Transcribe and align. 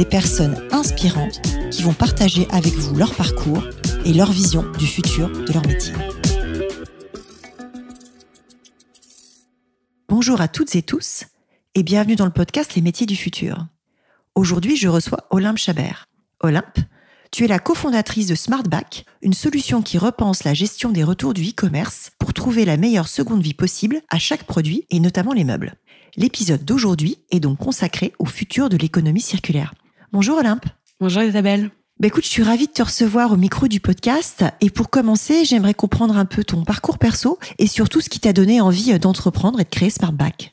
des 0.00 0.06
personnes 0.06 0.56
inspirantes 0.70 1.42
qui 1.70 1.82
vont 1.82 1.92
partager 1.92 2.48
avec 2.50 2.72
vous 2.72 2.96
leur 2.96 3.14
parcours 3.14 3.62
et 4.06 4.14
leur 4.14 4.32
vision 4.32 4.64
du 4.78 4.86
futur 4.86 5.28
de 5.28 5.52
leur 5.52 5.66
métier. 5.66 5.92
Bonjour 10.08 10.40
à 10.40 10.48
toutes 10.48 10.74
et 10.74 10.80
tous 10.80 11.26
et 11.74 11.82
bienvenue 11.82 12.16
dans 12.16 12.24
le 12.24 12.30
podcast 12.30 12.74
Les 12.76 12.80
métiers 12.80 13.04
du 13.04 13.14
futur. 13.14 13.66
Aujourd'hui, 14.34 14.74
je 14.74 14.88
reçois 14.88 15.26
Olympe 15.28 15.58
Chabert. 15.58 16.08
Olympe, 16.40 16.78
tu 17.30 17.44
es 17.44 17.48
la 17.48 17.58
cofondatrice 17.58 18.26
de 18.26 18.34
SmartBack, 18.34 19.04
une 19.20 19.34
solution 19.34 19.82
qui 19.82 19.98
repense 19.98 20.44
la 20.44 20.54
gestion 20.54 20.92
des 20.92 21.04
retours 21.04 21.34
du 21.34 21.42
e-commerce 21.42 22.10
pour 22.18 22.32
trouver 22.32 22.64
la 22.64 22.78
meilleure 22.78 23.08
seconde 23.08 23.42
vie 23.42 23.52
possible 23.52 24.00
à 24.08 24.18
chaque 24.18 24.44
produit 24.44 24.86
et 24.88 24.98
notamment 24.98 25.34
les 25.34 25.44
meubles. 25.44 25.74
L'épisode 26.16 26.64
d'aujourd'hui 26.64 27.18
est 27.30 27.40
donc 27.40 27.58
consacré 27.58 28.14
au 28.18 28.24
futur 28.24 28.70
de 28.70 28.78
l'économie 28.78 29.20
circulaire. 29.20 29.74
Bonjour 30.12 30.38
Olympe. 30.38 30.64
Bonjour 30.98 31.22
Isabelle. 31.22 31.70
Bah 32.00 32.08
écoute, 32.08 32.24
je 32.24 32.30
suis 32.30 32.42
ravie 32.42 32.66
de 32.66 32.72
te 32.72 32.82
recevoir 32.82 33.30
au 33.30 33.36
micro 33.36 33.68
du 33.68 33.78
podcast. 33.78 34.44
Et 34.60 34.68
pour 34.68 34.90
commencer, 34.90 35.44
j'aimerais 35.44 35.72
comprendre 35.72 36.16
un 36.16 36.24
peu 36.24 36.42
ton 36.42 36.64
parcours 36.64 36.98
perso 36.98 37.38
et 37.58 37.68
surtout 37.68 38.00
ce 38.00 38.08
qui 38.08 38.18
t'a 38.18 38.32
donné 38.32 38.60
envie 38.60 38.98
d'entreprendre 38.98 39.60
et 39.60 39.64
de 39.64 39.68
créer 39.68 39.88
SmartBack. 39.88 40.52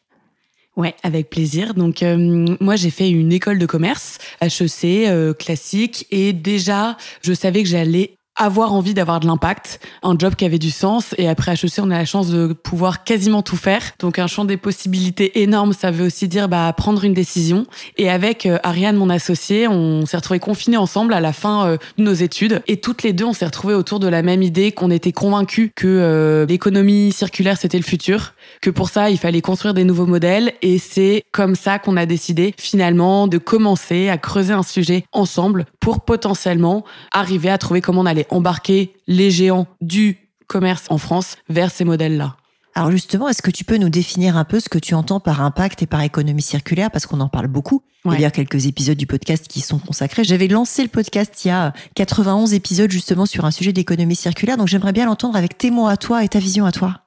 Ouais, 0.76 0.94
avec 1.02 1.32
plaisir. 1.32 1.74
Donc 1.74 2.04
euh, 2.04 2.56
moi 2.60 2.76
j'ai 2.76 2.92
fait 2.92 3.10
une 3.10 3.34
école 3.34 3.58
de 3.58 3.66
commerce 3.66 4.20
HEC 4.42 5.08
euh, 5.08 5.34
classique 5.34 6.06
et 6.12 6.34
déjà 6.34 6.96
je 7.24 7.34
savais 7.34 7.64
que 7.64 7.70
j'allais 7.70 8.16
avoir 8.38 8.74
envie 8.74 8.94
d'avoir 8.94 9.20
de 9.20 9.28
l'impact, 9.28 9.80
un 10.04 10.18
job 10.18 10.36
qui 10.36 10.46
avait 10.46 10.60
du 10.60 10.72
sens. 10.72 11.14
Et 11.18 11.28
après 11.28 11.54
HEC, 11.54 11.80
on 11.80 11.92
a 11.92 11.98
la 11.98 12.06
chance 12.06 12.30
de 12.30 12.54
pouvoir 12.54 13.04
quasiment 13.04 13.42
tout 13.42 13.58
faire. 13.58 13.82
Donc 14.00 14.20
un 14.20 14.28
champ 14.28 14.46
des 14.46 14.58
possibilités 14.58 15.42
énorme, 15.42 15.74
ça 15.74 15.92
veut 15.92 16.06
aussi 16.06 16.28
dire 16.28 16.48
bah, 16.48 16.72
prendre 16.78 17.04
une 17.04 17.14
décision. 17.14 17.66
Et 17.98 18.10
avec 18.10 18.46
euh, 18.46 18.60
Ariane, 18.64 18.96
mon 18.96 19.10
associée, 19.10 19.68
on 19.68 20.06
s'est 20.06 20.18
retrouvés 20.18 20.40
confinés 20.40 20.78
ensemble 20.78 21.14
à 21.14 21.20
la 21.20 21.34
fin 21.34 21.68
euh, 21.68 21.78
de 21.98 22.04
nos 22.04 22.14
études. 22.14 22.62
Et 22.68 22.78
toutes 22.78 23.04
les 23.04 23.14
deux, 23.14 23.26
on 23.26 23.34
s'est 23.34 23.46
retrouvés 23.46 23.74
autour 23.74 24.00
de 24.00 24.08
la 24.08 24.22
même 24.22 24.44
idée, 24.44 24.72
qu'on 24.72 24.92
était 24.92 25.12
convaincus 25.12 25.72
que 25.76 25.88
euh, 25.88 26.46
l'économie 26.46 27.12
circulaire, 27.12 27.58
c'était 27.58 27.78
le 27.78 27.84
futur, 27.84 28.34
que 28.62 28.70
pour 28.70 28.90
ça, 28.90 29.10
il 29.10 29.18
fallait 29.18 29.42
construire 29.42 29.74
des 29.74 29.84
nouveaux 29.84 30.06
modèles. 30.06 30.54
Et 30.62 30.78
c'est 30.78 31.24
comme 31.32 31.56
ça 31.56 31.80
qu'on 31.80 31.98
a 31.98 32.06
décidé 32.06 32.54
finalement 32.58 33.28
de 33.28 33.38
commencer 33.38 34.10
à 34.10 34.18
creuser 34.18 34.54
un 34.54 34.64
sujet 34.64 35.06
ensemble 35.12 35.66
pour 35.80 36.02
potentiellement 36.02 36.84
arriver 37.12 37.50
à 37.50 37.58
trouver 37.58 37.82
comment 37.82 38.02
on 38.02 38.06
allait 38.06 38.27
embarquer 38.30 38.94
les 39.08 39.32
géants 39.32 39.68
du 39.82 40.18
commerce 40.48 40.86
en 40.90 40.98
France 40.98 41.38
vers 41.50 41.72
ces 41.72 41.84
modèles-là. 41.84 42.38
Alors 42.76 42.92
justement, 42.92 43.28
est-ce 43.28 43.42
que 43.42 43.50
tu 43.50 43.64
peux 43.64 43.78
nous 43.78 43.90
définir 43.90 44.38
un 44.38 44.44
peu 44.44 44.60
ce 44.60 44.70
que 44.70 44.78
tu 44.78 44.94
entends 44.94 45.20
par 45.20 45.42
impact 45.42 45.82
et 45.82 45.88
par 45.88 46.02
économie 46.02 46.44
circulaire 46.44 46.92
Parce 46.92 47.08
qu'on 47.08 47.20
en 47.22 47.28
parle 47.28 47.48
beaucoup. 47.48 47.82
Il 48.06 48.22
y 48.22 48.26
a 48.26 48.32
quelques 48.32 48.68
épisodes 48.68 48.98
du 48.98 49.08
podcast 49.08 49.48
qui 49.48 49.62
sont 49.62 49.80
consacrés. 49.80 50.24
J'avais 50.24 50.48
lancé 50.48 50.84
le 50.84 50.88
podcast 50.88 51.44
il 51.44 51.50
y 51.50 51.52
a 51.52 51.74
91 51.96 52.54
épisodes 52.54 52.92
justement 52.92 53.26
sur 53.26 53.46
un 53.46 53.52
sujet 53.52 53.74
d'économie 53.74 54.16
circulaire. 54.16 54.58
Donc 54.58 54.68
j'aimerais 54.68 54.94
bien 54.94 55.08
l'entendre 55.08 55.36
avec 55.36 55.58
tes 55.58 55.72
mots 55.72 55.88
à 55.88 55.98
toi 55.98 56.24
et 56.24 56.30
ta 56.30 56.40
vision 56.40 56.66
à 56.66 56.72
toi. 56.72 57.07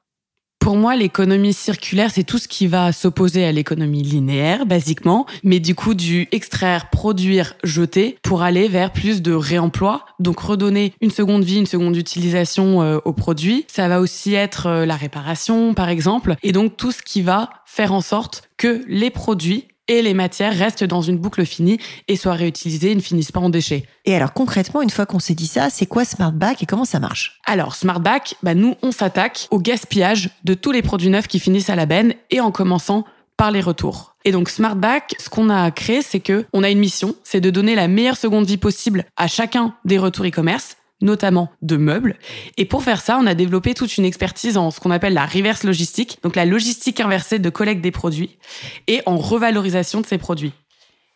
Pour 0.60 0.76
moi, 0.76 0.94
l'économie 0.94 1.54
circulaire, 1.54 2.10
c'est 2.12 2.22
tout 2.22 2.36
ce 2.36 2.46
qui 2.46 2.66
va 2.66 2.92
s'opposer 2.92 3.46
à 3.46 3.50
l'économie 3.50 4.02
linéaire, 4.02 4.66
basiquement, 4.66 5.26
mais 5.42 5.58
du 5.58 5.74
coup 5.74 5.94
du 5.94 6.28
extraire, 6.32 6.90
produire, 6.90 7.54
jeter, 7.64 8.18
pour 8.22 8.42
aller 8.42 8.68
vers 8.68 8.92
plus 8.92 9.22
de 9.22 9.32
réemploi, 9.32 10.04
donc 10.18 10.38
redonner 10.38 10.92
une 11.00 11.10
seconde 11.10 11.44
vie, 11.44 11.58
une 11.58 11.66
seconde 11.66 11.96
utilisation 11.96 12.82
euh, 12.82 12.98
aux 13.06 13.14
produits. 13.14 13.64
Ça 13.68 13.88
va 13.88 14.00
aussi 14.00 14.34
être 14.34 14.66
euh, 14.66 14.86
la 14.86 14.96
réparation, 14.96 15.72
par 15.72 15.88
exemple, 15.88 16.36
et 16.42 16.52
donc 16.52 16.76
tout 16.76 16.92
ce 16.92 17.02
qui 17.02 17.22
va 17.22 17.48
faire 17.64 17.94
en 17.94 18.02
sorte 18.02 18.42
que 18.58 18.84
les 18.86 19.10
produits 19.10 19.66
et 19.90 20.02
les 20.02 20.14
matières 20.14 20.56
restent 20.56 20.84
dans 20.84 21.02
une 21.02 21.18
boucle 21.18 21.44
finie 21.44 21.78
et 22.06 22.14
soient 22.14 22.34
réutilisées 22.34 22.92
et 22.92 22.94
ne 22.94 23.00
finissent 23.00 23.32
pas 23.32 23.40
en 23.40 23.50
déchets. 23.50 23.84
Et 24.04 24.14
alors 24.14 24.32
concrètement, 24.32 24.82
une 24.82 24.88
fois 24.88 25.04
qu'on 25.04 25.18
s'est 25.18 25.34
dit 25.34 25.48
ça, 25.48 25.68
c'est 25.68 25.86
quoi 25.86 26.04
SmartBack 26.04 26.62
et 26.62 26.66
comment 26.66 26.84
ça 26.84 27.00
marche? 27.00 27.40
Alors 27.44 27.74
SmartBack, 27.74 28.36
bah 28.44 28.54
nous 28.54 28.76
on 28.82 28.92
s'attaque 28.92 29.48
au 29.50 29.58
gaspillage 29.58 30.30
de 30.44 30.54
tous 30.54 30.70
les 30.70 30.82
produits 30.82 31.10
neufs 31.10 31.26
qui 31.26 31.40
finissent 31.40 31.70
à 31.70 31.76
la 31.76 31.86
benne 31.86 32.14
et 32.30 32.40
en 32.40 32.52
commençant 32.52 33.04
par 33.36 33.50
les 33.50 33.60
retours. 33.60 34.14
Et 34.24 34.32
donc 34.32 34.48
SmartBack, 34.48 35.16
ce 35.18 35.28
qu'on 35.28 35.50
a 35.50 35.70
créé, 35.70 36.02
c'est 36.02 36.20
que 36.20 36.44
on 36.52 36.62
a 36.62 36.70
une 36.70 36.78
mission, 36.78 37.16
c'est 37.24 37.40
de 37.40 37.50
donner 37.50 37.74
la 37.74 37.88
meilleure 37.88 38.16
seconde 38.16 38.46
vie 38.46 38.58
possible 38.58 39.04
à 39.16 39.26
chacun 39.26 39.74
des 39.84 39.98
retours 39.98 40.26
e-commerce 40.26 40.76
notamment 41.02 41.50
de 41.62 41.76
meubles. 41.76 42.16
Et 42.56 42.64
pour 42.64 42.82
faire 42.82 43.00
ça, 43.00 43.18
on 43.20 43.26
a 43.26 43.34
développé 43.34 43.74
toute 43.74 43.96
une 43.96 44.04
expertise 44.04 44.56
en 44.56 44.70
ce 44.70 44.80
qu'on 44.80 44.90
appelle 44.90 45.14
la 45.14 45.26
reverse 45.26 45.64
logistique, 45.64 46.18
donc 46.22 46.36
la 46.36 46.44
logistique 46.44 47.00
inversée 47.00 47.38
de 47.38 47.50
collecte 47.50 47.80
des 47.80 47.90
produits 47.90 48.38
et 48.86 49.02
en 49.06 49.16
revalorisation 49.16 50.00
de 50.00 50.06
ces 50.06 50.18
produits. 50.18 50.52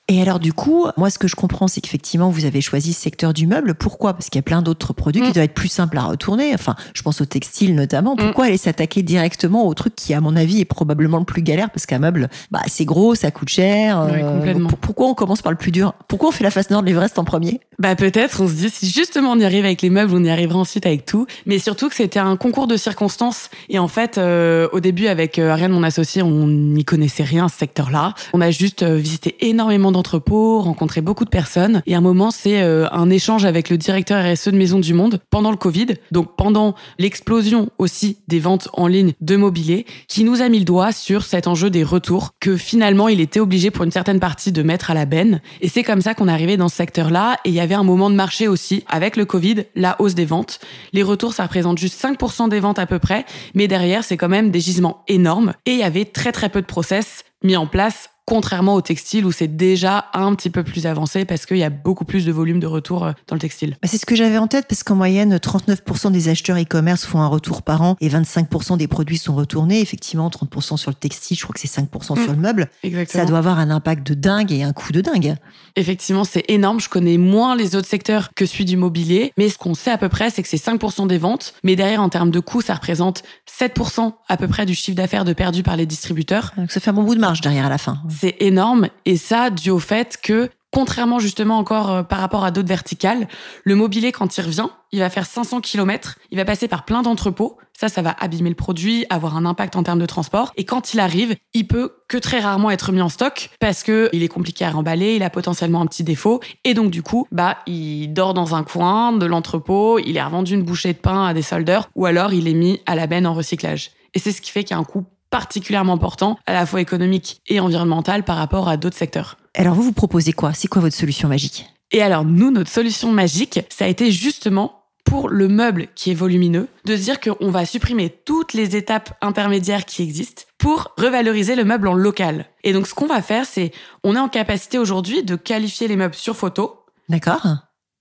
Et 0.07 0.21
alors 0.21 0.39
du 0.39 0.53
coup, 0.53 0.87
moi 0.99 1.09
ce 1.09 1.19
que 1.19 1.29
je 1.29 1.35
comprends, 1.35 1.67
c'est 1.67 1.81
qu'effectivement 1.81 2.29
vous 2.29 2.45
avez 2.45 2.61
choisi 2.61 2.93
ce 2.93 3.01
secteur 3.01 3.33
du 3.33 3.47
meuble. 3.47 3.75
Pourquoi? 3.75 4.13
Parce 4.13 4.29
qu'il 4.29 4.39
y 4.39 4.41
a 4.41 4.43
plein 4.43 4.61
d'autres 4.61 4.93
produits 4.93 5.23
qui 5.23 5.31
mm. 5.31 5.33
doivent 5.33 5.45
être 5.47 5.55
plus 5.55 5.69
simples 5.69 5.97
à 5.97 6.03
retourner. 6.03 6.53
Enfin, 6.53 6.75
je 6.93 7.01
pense 7.01 7.23
au 7.23 7.25
textile 7.25 7.75
notamment. 7.75 8.15
Mm. 8.15 8.19
Pourquoi 8.19 8.45
aller 8.47 8.59
s'attaquer 8.59 9.03
directement 9.03 9.67
au 9.67 9.73
truc 9.73 9.95
qui, 9.97 10.13
à 10.13 10.21
mon 10.21 10.37
avis, 10.37 10.61
est 10.61 10.67
probablement 10.67 11.19
le 11.19 11.25
plus 11.25 11.41
galère? 11.41 11.71
Parce 11.71 11.87
qu'un 11.87 12.01
meuble, 12.01 12.29
bah 12.51 12.61
c'est 12.67 12.85
gros, 12.85 13.15
ça 13.15 13.31
coûte 13.31 13.49
cher. 13.49 14.07
Oui, 14.13 14.21
euh, 14.21 14.37
complètement. 14.37 14.69
pourquoi 14.79 15.09
on 15.09 15.15
commence 15.15 15.41
par 15.41 15.53
le 15.53 15.57
plus 15.57 15.73
dur? 15.73 15.95
Pourquoi 16.07 16.29
on 16.29 16.33
fait 16.33 16.45
la 16.45 16.51
face 16.51 16.69
nord 16.69 16.83
de 16.83 16.87
l'Everest 16.87 17.19
en 17.19 17.25
premier? 17.25 17.61
Bah 17.79 17.97
peut-être. 17.97 18.43
On 18.43 18.49
se 18.49 18.53
dit 18.53 18.69
si 18.69 18.91
justement 18.91 19.33
on 19.33 19.39
y 19.39 19.45
arrive 19.45 19.65
avec 19.65 19.81
les 19.81 19.91
meubles, 19.91 20.13
on 20.15 20.23
y 20.23 20.29
arrivera 20.29 20.59
ensuite 20.59 20.85
avec 20.85 21.07
tout. 21.07 21.27
Mais 21.47 21.59
surtout 21.59 21.89
que 21.89 21.95
c'était 21.95 22.19
un 22.19 22.37
concours 22.37 22.67
de 22.67 22.77
circonstances. 22.77 23.49
Et 23.71 23.79
en 23.79 23.89
fait, 23.89 24.19
euh, 24.19 24.69
au 24.73 24.81
début 24.81 25.07
avec 25.07 25.39
euh, 25.39 25.49
Ariane, 25.49 25.73
mon 25.73 25.83
associé, 25.83 26.21
on 26.21 26.47
n'y 26.47 26.85
connaissait 26.85 27.23
rien 27.23 27.49
ce 27.49 27.57
secteur-là. 27.57 28.13
On 28.35 28.43
a 28.43 28.51
juste 28.51 28.85
visité 28.85 29.37
énormément 29.41 29.94
d'entrepôts 29.95 30.61
rencontré 30.61 31.01
beaucoup 31.01 31.25
de 31.25 31.31
personnes. 31.31 31.83
Et 31.87 31.95
un 31.95 32.01
moment, 32.01 32.31
c'est 32.31 32.63
euh, 32.63 32.87
un 32.93 33.11
échange 33.11 33.45
avec 33.45 33.71
le 33.71 33.79
directeur 33.79 34.23
RSE 34.23 34.49
de 34.49 34.57
Maison 34.57 34.79
du 34.79 34.93
Monde 34.93 35.21
pendant 35.31 35.51
le 35.51 35.57
Covid, 35.57 35.87
donc 36.13 36.37
pendant 36.37 36.75
l'explosion 36.99 37.71
aussi 37.79 38.19
des 38.29 38.41
ventes 38.41 38.69
en 38.75 38.87
ligne 38.87 39.13
de 39.21 39.37
mobilier, 39.37 39.87
qui 40.09 40.25
nous 40.25 40.43
a 40.43 40.49
mis 40.49 40.59
le 40.59 40.65
doigt 40.65 40.93
sur 40.93 41.25
cet 41.25 41.47
enjeu 41.47 41.71
des 41.71 41.83
retours, 41.83 42.33
que 42.41 42.57
finalement, 42.57 43.09
il 43.09 43.21
était 43.21 43.41
obligé 43.41 43.71
pour 43.71 43.85
une 43.85 43.91
certaine 43.91 44.21
partie 44.21 44.53
de 44.53 44.63
mettre 44.63 44.91
à 44.91 44.95
la 44.95 45.07
benne. 45.07 45.41
Et 45.61 45.69
c'est 45.69 45.83
comme 45.83 46.01
ça 46.01 46.15
qu'on 46.15 46.29
est 46.29 46.33
arrivé 46.33 46.57
dans 46.57 46.69
ce 46.69 46.77
secteur-là. 46.77 47.39
Et 47.45 47.49
il 47.49 47.55
y 47.55 47.61
avait 47.61 47.75
un 47.75 47.85
moment 47.85 48.11
de 48.11 48.17
marché 48.17 48.49
aussi, 48.49 48.85
avec 48.89 49.17
le 49.17 49.25
Covid, 49.25 49.65
la 49.75 50.01
hausse 50.01 50.15
des 50.15 50.25
ventes. 50.25 50.61
Les 50.93 51.03
retours, 51.03 51.33
ça 51.33 51.45
représente 51.45 51.79
juste 51.79 52.03
5% 52.03 52.49
des 52.49 52.61
ventes 52.61 52.79
à 52.79 52.87
peu 52.87 52.99
près, 52.99 53.25
mais 53.55 53.69
derrière, 53.69 54.05
c'est 54.05 54.17
quand 54.17 54.29
même 54.29 54.51
des 54.51 54.61
gisements 54.61 55.03
énormes. 55.09 55.55
Et 55.67 55.73
il 55.73 55.79
y 55.79 55.85
avait 55.85 56.05
très 56.05 56.33
très 56.33 56.49
peu 56.49 56.61
de 56.61 56.67
process 56.67 57.25
mis 57.43 57.57
en 57.57 57.67
place 57.67 58.09
contrairement 58.27 58.75
au 58.75 58.81
textile 58.81 59.27
où 59.27 59.33
c'est 59.33 59.57
déjà 59.57 60.07
un 60.15 60.35
petit 60.35 60.51
peu 60.51 60.63
plus 60.63 60.87
avancé 60.87 61.25
parce 61.25 61.47
qu'il 61.47 61.59
y 61.59 61.65
a 61.65 61.71
beaucoup 61.71 62.05
plus 62.05 62.25
de 62.25 62.33
volume 62.33 62.61
de 62.61 62.67
retour 62.67 63.05
euh, 63.05 63.13
dans 63.29 63.37
le 63.37 63.41
textile. 63.41 63.77
Bah, 63.83 63.89
c'est 63.89 63.99
ce 63.99 64.07
que 64.07 64.17
j'avais 64.17 64.39
en 64.39 64.47
tête 64.47 64.67
parce 64.69 64.83
qu'en 64.83 64.95
moyenne, 64.95 65.37
39% 65.37 66.13
des 66.13 66.29
acheteurs 66.29 66.57
e-commerce 66.57 67.05
font 67.05 67.21
un 67.21 67.27
retour 67.27 67.63
par 67.63 67.83
an 67.83 67.97
et 68.01 68.09
25% 68.09 68.77
des 68.77 68.89
produits 68.89 69.19
sont 69.19 69.35
retournés. 69.35 69.81
Effectivement, 69.81 70.29
30% 70.29 70.77
sur 70.77 70.91
le 70.91 70.95
textile, 70.95 71.37
je 71.37 71.43
crois 71.43 71.55
que 71.55 71.61
c'est 71.61 71.81
5% 71.81 72.23
sur 72.23 72.33
le 72.33 72.39
meuble. 72.39 72.69
Exactement. 72.83 73.23
Ça 73.23 73.29
doit 73.29 73.39
avoir 73.39 73.59
un 73.59 73.71
impact 73.71 74.07
de 74.07 74.15
dingue 74.15 74.53
et 74.53 74.63
un 74.63 74.73
coût 74.73 74.93
de 74.93 75.01
dingue. 75.01 75.37
Effectivement, 75.77 76.25
c'est 76.25 76.45
énorme. 76.49 76.81
Je 76.81 76.89
connais 76.89 77.19
moins 77.19 77.57
les 77.57 77.77
autres 77.77 77.89
secteurs 77.89 78.31
que 78.35 78.47
celui 78.47 78.65
du 78.65 78.77
mobilier, 78.77 79.33
mais 79.37 79.49
ce 79.49 79.59
qu'on 79.59 79.75
sait 79.75 79.91
à 79.91 79.99
peu 79.99 80.09
près, 80.09 80.31
c'est 80.31 80.43
que 80.43 80.49
c'est 80.49 80.57
5% 80.57 81.07
des 81.07 81.19
ventes. 81.19 81.55
Mais 81.63 81.77
derrière, 81.77 82.01
en 82.01 82.09
termes 82.09 82.31
de 82.31 82.41
coûts, 82.41 82.63
ça 82.63 82.75
représente 82.75 83.23
7% 83.61 84.13
à 84.29 84.37
peu 84.37 84.49
près 84.49 84.67
du 84.67 84.75
chiffre 84.75 84.97
d'affaires 84.97 85.25
de 85.25 85.33
perdu 85.33 85.63
par 85.63 85.77
les 85.77 85.87
distributeurs. 85.87 86.53
Donc 86.57 86.71
ça 86.71 86.81
fait 86.81 86.91
un 86.91 86.95
bon 86.95 87.03
bout 87.03 87.15
de 87.15 87.21
marge 87.21 87.41
derrière 87.41 87.67
à 87.67 87.71
la 87.71 87.79
fin. 87.79 87.99
C'est 88.21 88.37
énorme. 88.41 88.89
Et 89.05 89.17
ça 89.17 89.51
dû 89.51 89.71
au 89.71 89.79
fait 89.79 90.19
que 90.23 90.51
contrairement 90.75 91.21
justement 91.21 91.57
encore 91.57 91.91
euh, 91.91 92.03
par 92.03 92.19
rapport 92.19 92.45
à 92.45 92.51
d'autres 92.51 92.69
verticales, 92.69 93.29
le 93.63 93.77
mobilier 93.77 94.11
quand 94.11 94.37
il 94.37 94.41
revient, 94.43 94.67
il 94.91 94.99
va 94.99 95.09
faire 95.09 95.25
500 95.25 95.61
km, 95.61 96.19
il 96.33 96.37
va 96.37 96.45
passer 96.45 96.67
par 96.67 96.85
plein 96.85 97.03
d'entrepôts, 97.03 97.59
ça 97.79 97.89
ça 97.89 98.03
va 98.03 98.11
abîmer 98.19 98.49
le 98.49 98.57
produit, 98.57 99.07
avoir 99.09 99.37
un 99.37 99.47
impact 99.47 99.77
en 99.77 99.85
termes 99.85 100.01
de 100.01 100.07
transport. 100.07 100.53
Et 100.57 100.65
quand 100.65 100.93
il 100.93 100.99
arrive, 100.99 101.37
il 101.55 101.69
peut 101.69 101.93
que 102.09 102.17
très 102.17 102.41
rarement 102.41 102.73
être 102.73 102.91
mis 102.91 103.01
en 103.01 103.09
stock 103.09 103.51
parce 103.61 103.85
que 103.85 104.11
il 104.13 104.25
est 104.25 104.29
compliqué 104.29 104.65
à 104.65 104.71
remballer, 104.71 105.15
il 105.15 105.23
a 105.23 105.31
potentiellement 105.31 105.81
un 105.81 105.87
petit 105.87 106.03
défaut. 106.03 106.41
Et 106.65 106.75
donc 106.75 106.91
du 106.91 107.05
coup, 107.05 107.29
bah 107.31 107.59
il 107.67 108.09
dort 108.09 108.35
dans 108.35 108.57
un 108.57 108.65
coin 108.65 109.13
de 109.13 109.27
l'entrepôt, 109.27 110.01
il 110.01 110.17
est 110.17 110.23
revendu 110.23 110.55
une 110.55 110.65
bouchée 110.65 110.93
de 110.93 110.99
pain 110.99 111.25
à 111.25 111.35
des 111.35 111.43
soldeurs 111.43 111.89
ou 111.95 112.05
alors 112.05 112.33
il 112.33 112.49
est 112.49 112.55
mis 112.55 112.81
à 112.87 112.97
la 112.97 113.07
benne 113.07 113.29
en 113.29 113.35
recyclage. 113.35 113.93
Et 114.15 114.19
c'est 114.19 114.33
ce 114.33 114.41
qui 114.41 114.51
fait 114.51 114.65
qu'il 114.65 114.77
y 114.77 114.79
a 114.79 114.81
un 114.81 114.85
coût 114.85 115.05
particulièrement 115.35 115.95
important, 115.95 116.39
à 116.47 116.53
la 116.53 116.65
fois 116.65 116.81
économique 116.81 117.41
et 117.49 117.59
environnemental 117.59 118.23
par 118.23 118.37
rapport 118.37 118.69
à 118.69 118.77
d'autres 118.77 118.97
secteurs. 118.97 119.37
Alors 119.55 119.75
vous, 119.75 119.83
vous 119.83 119.93
proposez 119.93 120.33
quoi? 120.33 120.53
C'est 120.53 120.69
quoi 120.69 120.81
votre 120.81 120.95
solution 120.95 121.29
magique? 121.29 121.67
Et 121.91 122.03
alors, 122.03 122.25
nous, 122.25 122.53
notre 122.53 122.71
solution 122.71 123.11
magique, 123.11 123.59
ça 123.69 123.87
a 123.87 123.89
été 123.89 124.13
justement 124.13 124.85
pour 125.05 125.29
le 125.29 125.49
meuble 125.49 125.89
qui 125.97 126.13
est 126.13 126.15
volumineux, 126.15 126.69
de 126.85 126.97
se 126.97 127.03
dire 127.03 127.19
qu'on 127.19 127.51
va 127.51 127.67
supprimer 127.67 128.11
toutes 128.11 128.53
les 128.53 128.77
étapes 128.77 129.19
intermédiaires 129.23 129.87
qui 129.87 130.05
existent 130.05 130.45
pour 130.57 130.95
revaloriser 130.99 131.57
le 131.57 131.65
meuble 131.65 131.89
en 131.89 131.95
local. 131.95 132.47
Et 132.63 132.73
donc, 132.73 132.87
ce 132.87 132.95
qu'on 132.95 133.07
va 133.07 133.21
faire, 133.21 133.45
c'est, 133.45 133.73
on 134.05 134.15
est 134.15 134.21
en 134.21 134.29
capacité 134.29 134.79
aujourd'hui 134.79 135.25
de 135.25 135.35
qualifier 135.35 135.89
les 135.89 135.97
meubles 135.97 136.15
sur 136.15 136.37
photo. 136.37 136.85
D'accord. 137.09 137.45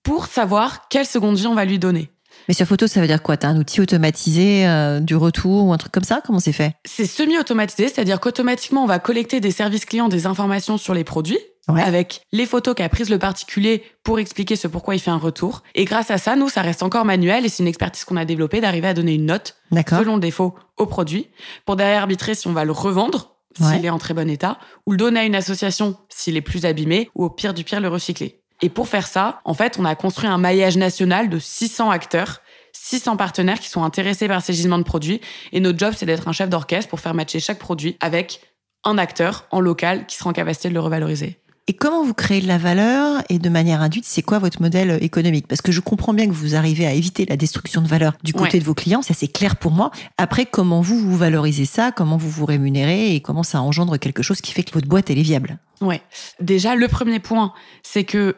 Pour 0.03 0.27
savoir 0.27 0.87
quelle 0.87 1.07
seconde 1.07 1.37
vie 1.37 1.47
on 1.47 1.55
va 1.55 1.65
lui 1.65 1.79
donner. 1.79 2.11
Mais 2.47 2.53
sur 2.53 2.67
photo, 2.67 2.87
ça 2.87 2.99
veut 3.01 3.07
dire 3.07 3.21
quoi? 3.21 3.37
T'as 3.37 3.49
un 3.49 3.57
outil 3.57 3.81
automatisé 3.81 4.67
euh, 4.67 4.99
du 4.99 5.15
retour 5.15 5.65
ou 5.65 5.73
un 5.73 5.77
truc 5.77 5.91
comme 5.91 6.03
ça? 6.03 6.21
Comment 6.25 6.39
c'est 6.39 6.51
fait? 6.51 6.73
C'est 6.85 7.05
semi-automatisé, 7.05 7.87
c'est-à-dire 7.87 8.19
qu'automatiquement, 8.19 8.83
on 8.83 8.87
va 8.87 8.99
collecter 8.99 9.39
des 9.39 9.51
services 9.51 9.85
clients 9.85 10.09
des 10.09 10.25
informations 10.25 10.77
sur 10.77 10.93
les 10.93 11.03
produits. 11.03 11.39
avec 11.67 12.21
les 12.33 12.45
photos 12.45 12.75
qu'a 12.75 12.89
prises 12.89 13.09
le 13.09 13.17
particulier 13.19 13.83
pour 14.03 14.19
expliquer 14.19 14.57
ce 14.57 14.67
pourquoi 14.67 14.95
il 14.95 14.99
fait 14.99 15.11
un 15.11 15.17
retour. 15.17 15.63
Et 15.75 15.85
grâce 15.85 16.11
à 16.11 16.17
ça, 16.17 16.35
nous, 16.35 16.49
ça 16.49 16.61
reste 16.61 16.83
encore 16.83 17.05
manuel 17.05 17.45
et 17.45 17.49
c'est 17.49 17.63
une 17.63 17.69
expertise 17.69 18.03
qu'on 18.03 18.17
a 18.17 18.25
développée 18.25 18.59
d'arriver 18.59 18.89
à 18.89 18.93
donner 18.93 19.13
une 19.13 19.25
note 19.27 19.55
selon 19.99 20.15
le 20.15 20.19
défaut 20.19 20.55
au 20.75 20.85
produit 20.87 21.29
pour 21.65 21.77
derrière 21.77 22.01
arbitrer 22.01 22.35
si 22.35 22.47
on 22.47 22.53
va 22.53 22.65
le 22.65 22.73
revendre 22.73 23.37
s'il 23.55 23.85
est 23.85 23.89
en 23.89 23.99
très 23.99 24.13
bon 24.13 24.29
état 24.29 24.57
ou 24.85 24.91
le 24.91 24.97
donner 24.97 25.19
à 25.21 25.23
une 25.25 25.35
association 25.35 25.95
s'il 26.09 26.35
est 26.35 26.41
plus 26.41 26.65
abîmé 26.65 27.09
ou 27.15 27.23
au 27.25 27.29
pire 27.29 27.53
du 27.53 27.63
pire 27.63 27.79
le 27.79 27.87
recycler. 27.87 28.42
Et 28.61 28.69
pour 28.69 28.87
faire 28.87 29.07
ça, 29.07 29.41
en 29.45 29.53
fait, 29.53 29.77
on 29.79 29.85
a 29.85 29.95
construit 29.95 30.29
un 30.29 30.37
maillage 30.37 30.77
national 30.77 31.29
de 31.29 31.39
600 31.39 31.89
acteurs 31.89 32.41
600 32.73 33.17
partenaires 33.17 33.59
qui 33.59 33.69
sont 33.69 33.83
intéressés 33.83 34.27
par 34.27 34.41
ces 34.41 34.53
gisements 34.53 34.79
de 34.79 34.83
produits. 34.83 35.21
Et 35.51 35.59
notre 35.59 35.79
job, 35.79 35.93
c'est 35.95 36.05
d'être 36.05 36.27
un 36.27 36.31
chef 36.31 36.49
d'orchestre 36.49 36.89
pour 36.89 36.99
faire 36.99 37.13
matcher 37.13 37.39
chaque 37.39 37.59
produit 37.59 37.97
avec 38.01 38.41
un 38.83 38.97
acteur 38.97 39.47
en 39.51 39.61
local 39.61 40.05
qui 40.07 40.17
sera 40.17 40.31
en 40.31 40.33
capacité 40.33 40.69
de 40.69 40.73
le 40.73 40.81
revaloriser. 40.81 41.39
Et 41.67 41.73
comment 41.73 42.03
vous 42.03 42.13
créez 42.13 42.41
de 42.41 42.47
la 42.47 42.57
valeur 42.57 43.23
et 43.29 43.39
de 43.39 43.47
manière 43.47 43.81
induite, 43.81 44.03
c'est 44.03 44.21
quoi 44.21 44.37
votre 44.37 44.61
modèle 44.61 44.97
économique? 45.01 45.47
Parce 45.47 45.61
que 45.61 45.71
je 45.71 45.79
comprends 45.79 46.13
bien 46.13 46.27
que 46.27 46.33
vous 46.33 46.55
arrivez 46.55 46.85
à 46.85 46.91
éviter 46.91 47.25
la 47.25 47.37
destruction 47.37 47.81
de 47.81 47.87
valeur 47.87 48.17
du 48.21 48.33
côté 48.33 48.59
de 48.59 48.65
vos 48.65 48.73
clients, 48.73 49.01
ça 49.01 49.13
c'est 49.13 49.29
clair 49.29 49.55
pour 49.55 49.71
moi. 49.71 49.89
Après, 50.17 50.45
comment 50.45 50.81
vous 50.81 50.99
vous 50.99 51.15
valorisez 51.15 51.63
ça? 51.63 51.93
Comment 51.93 52.17
vous 52.17 52.29
vous 52.29 52.45
rémunérez? 52.45 53.15
Et 53.15 53.21
comment 53.21 53.43
ça 53.43 53.61
engendre 53.61 53.97
quelque 53.97 54.21
chose 54.21 54.41
qui 54.41 54.51
fait 54.51 54.63
que 54.63 54.73
votre 54.73 54.89
boîte 54.89 55.09
elle 55.09 55.19
est 55.19 55.23
viable? 55.23 55.57
Ouais. 55.79 56.01
Déjà, 56.41 56.75
le 56.75 56.89
premier 56.89 57.19
point, 57.19 57.53
c'est 57.81 58.03
que 58.03 58.35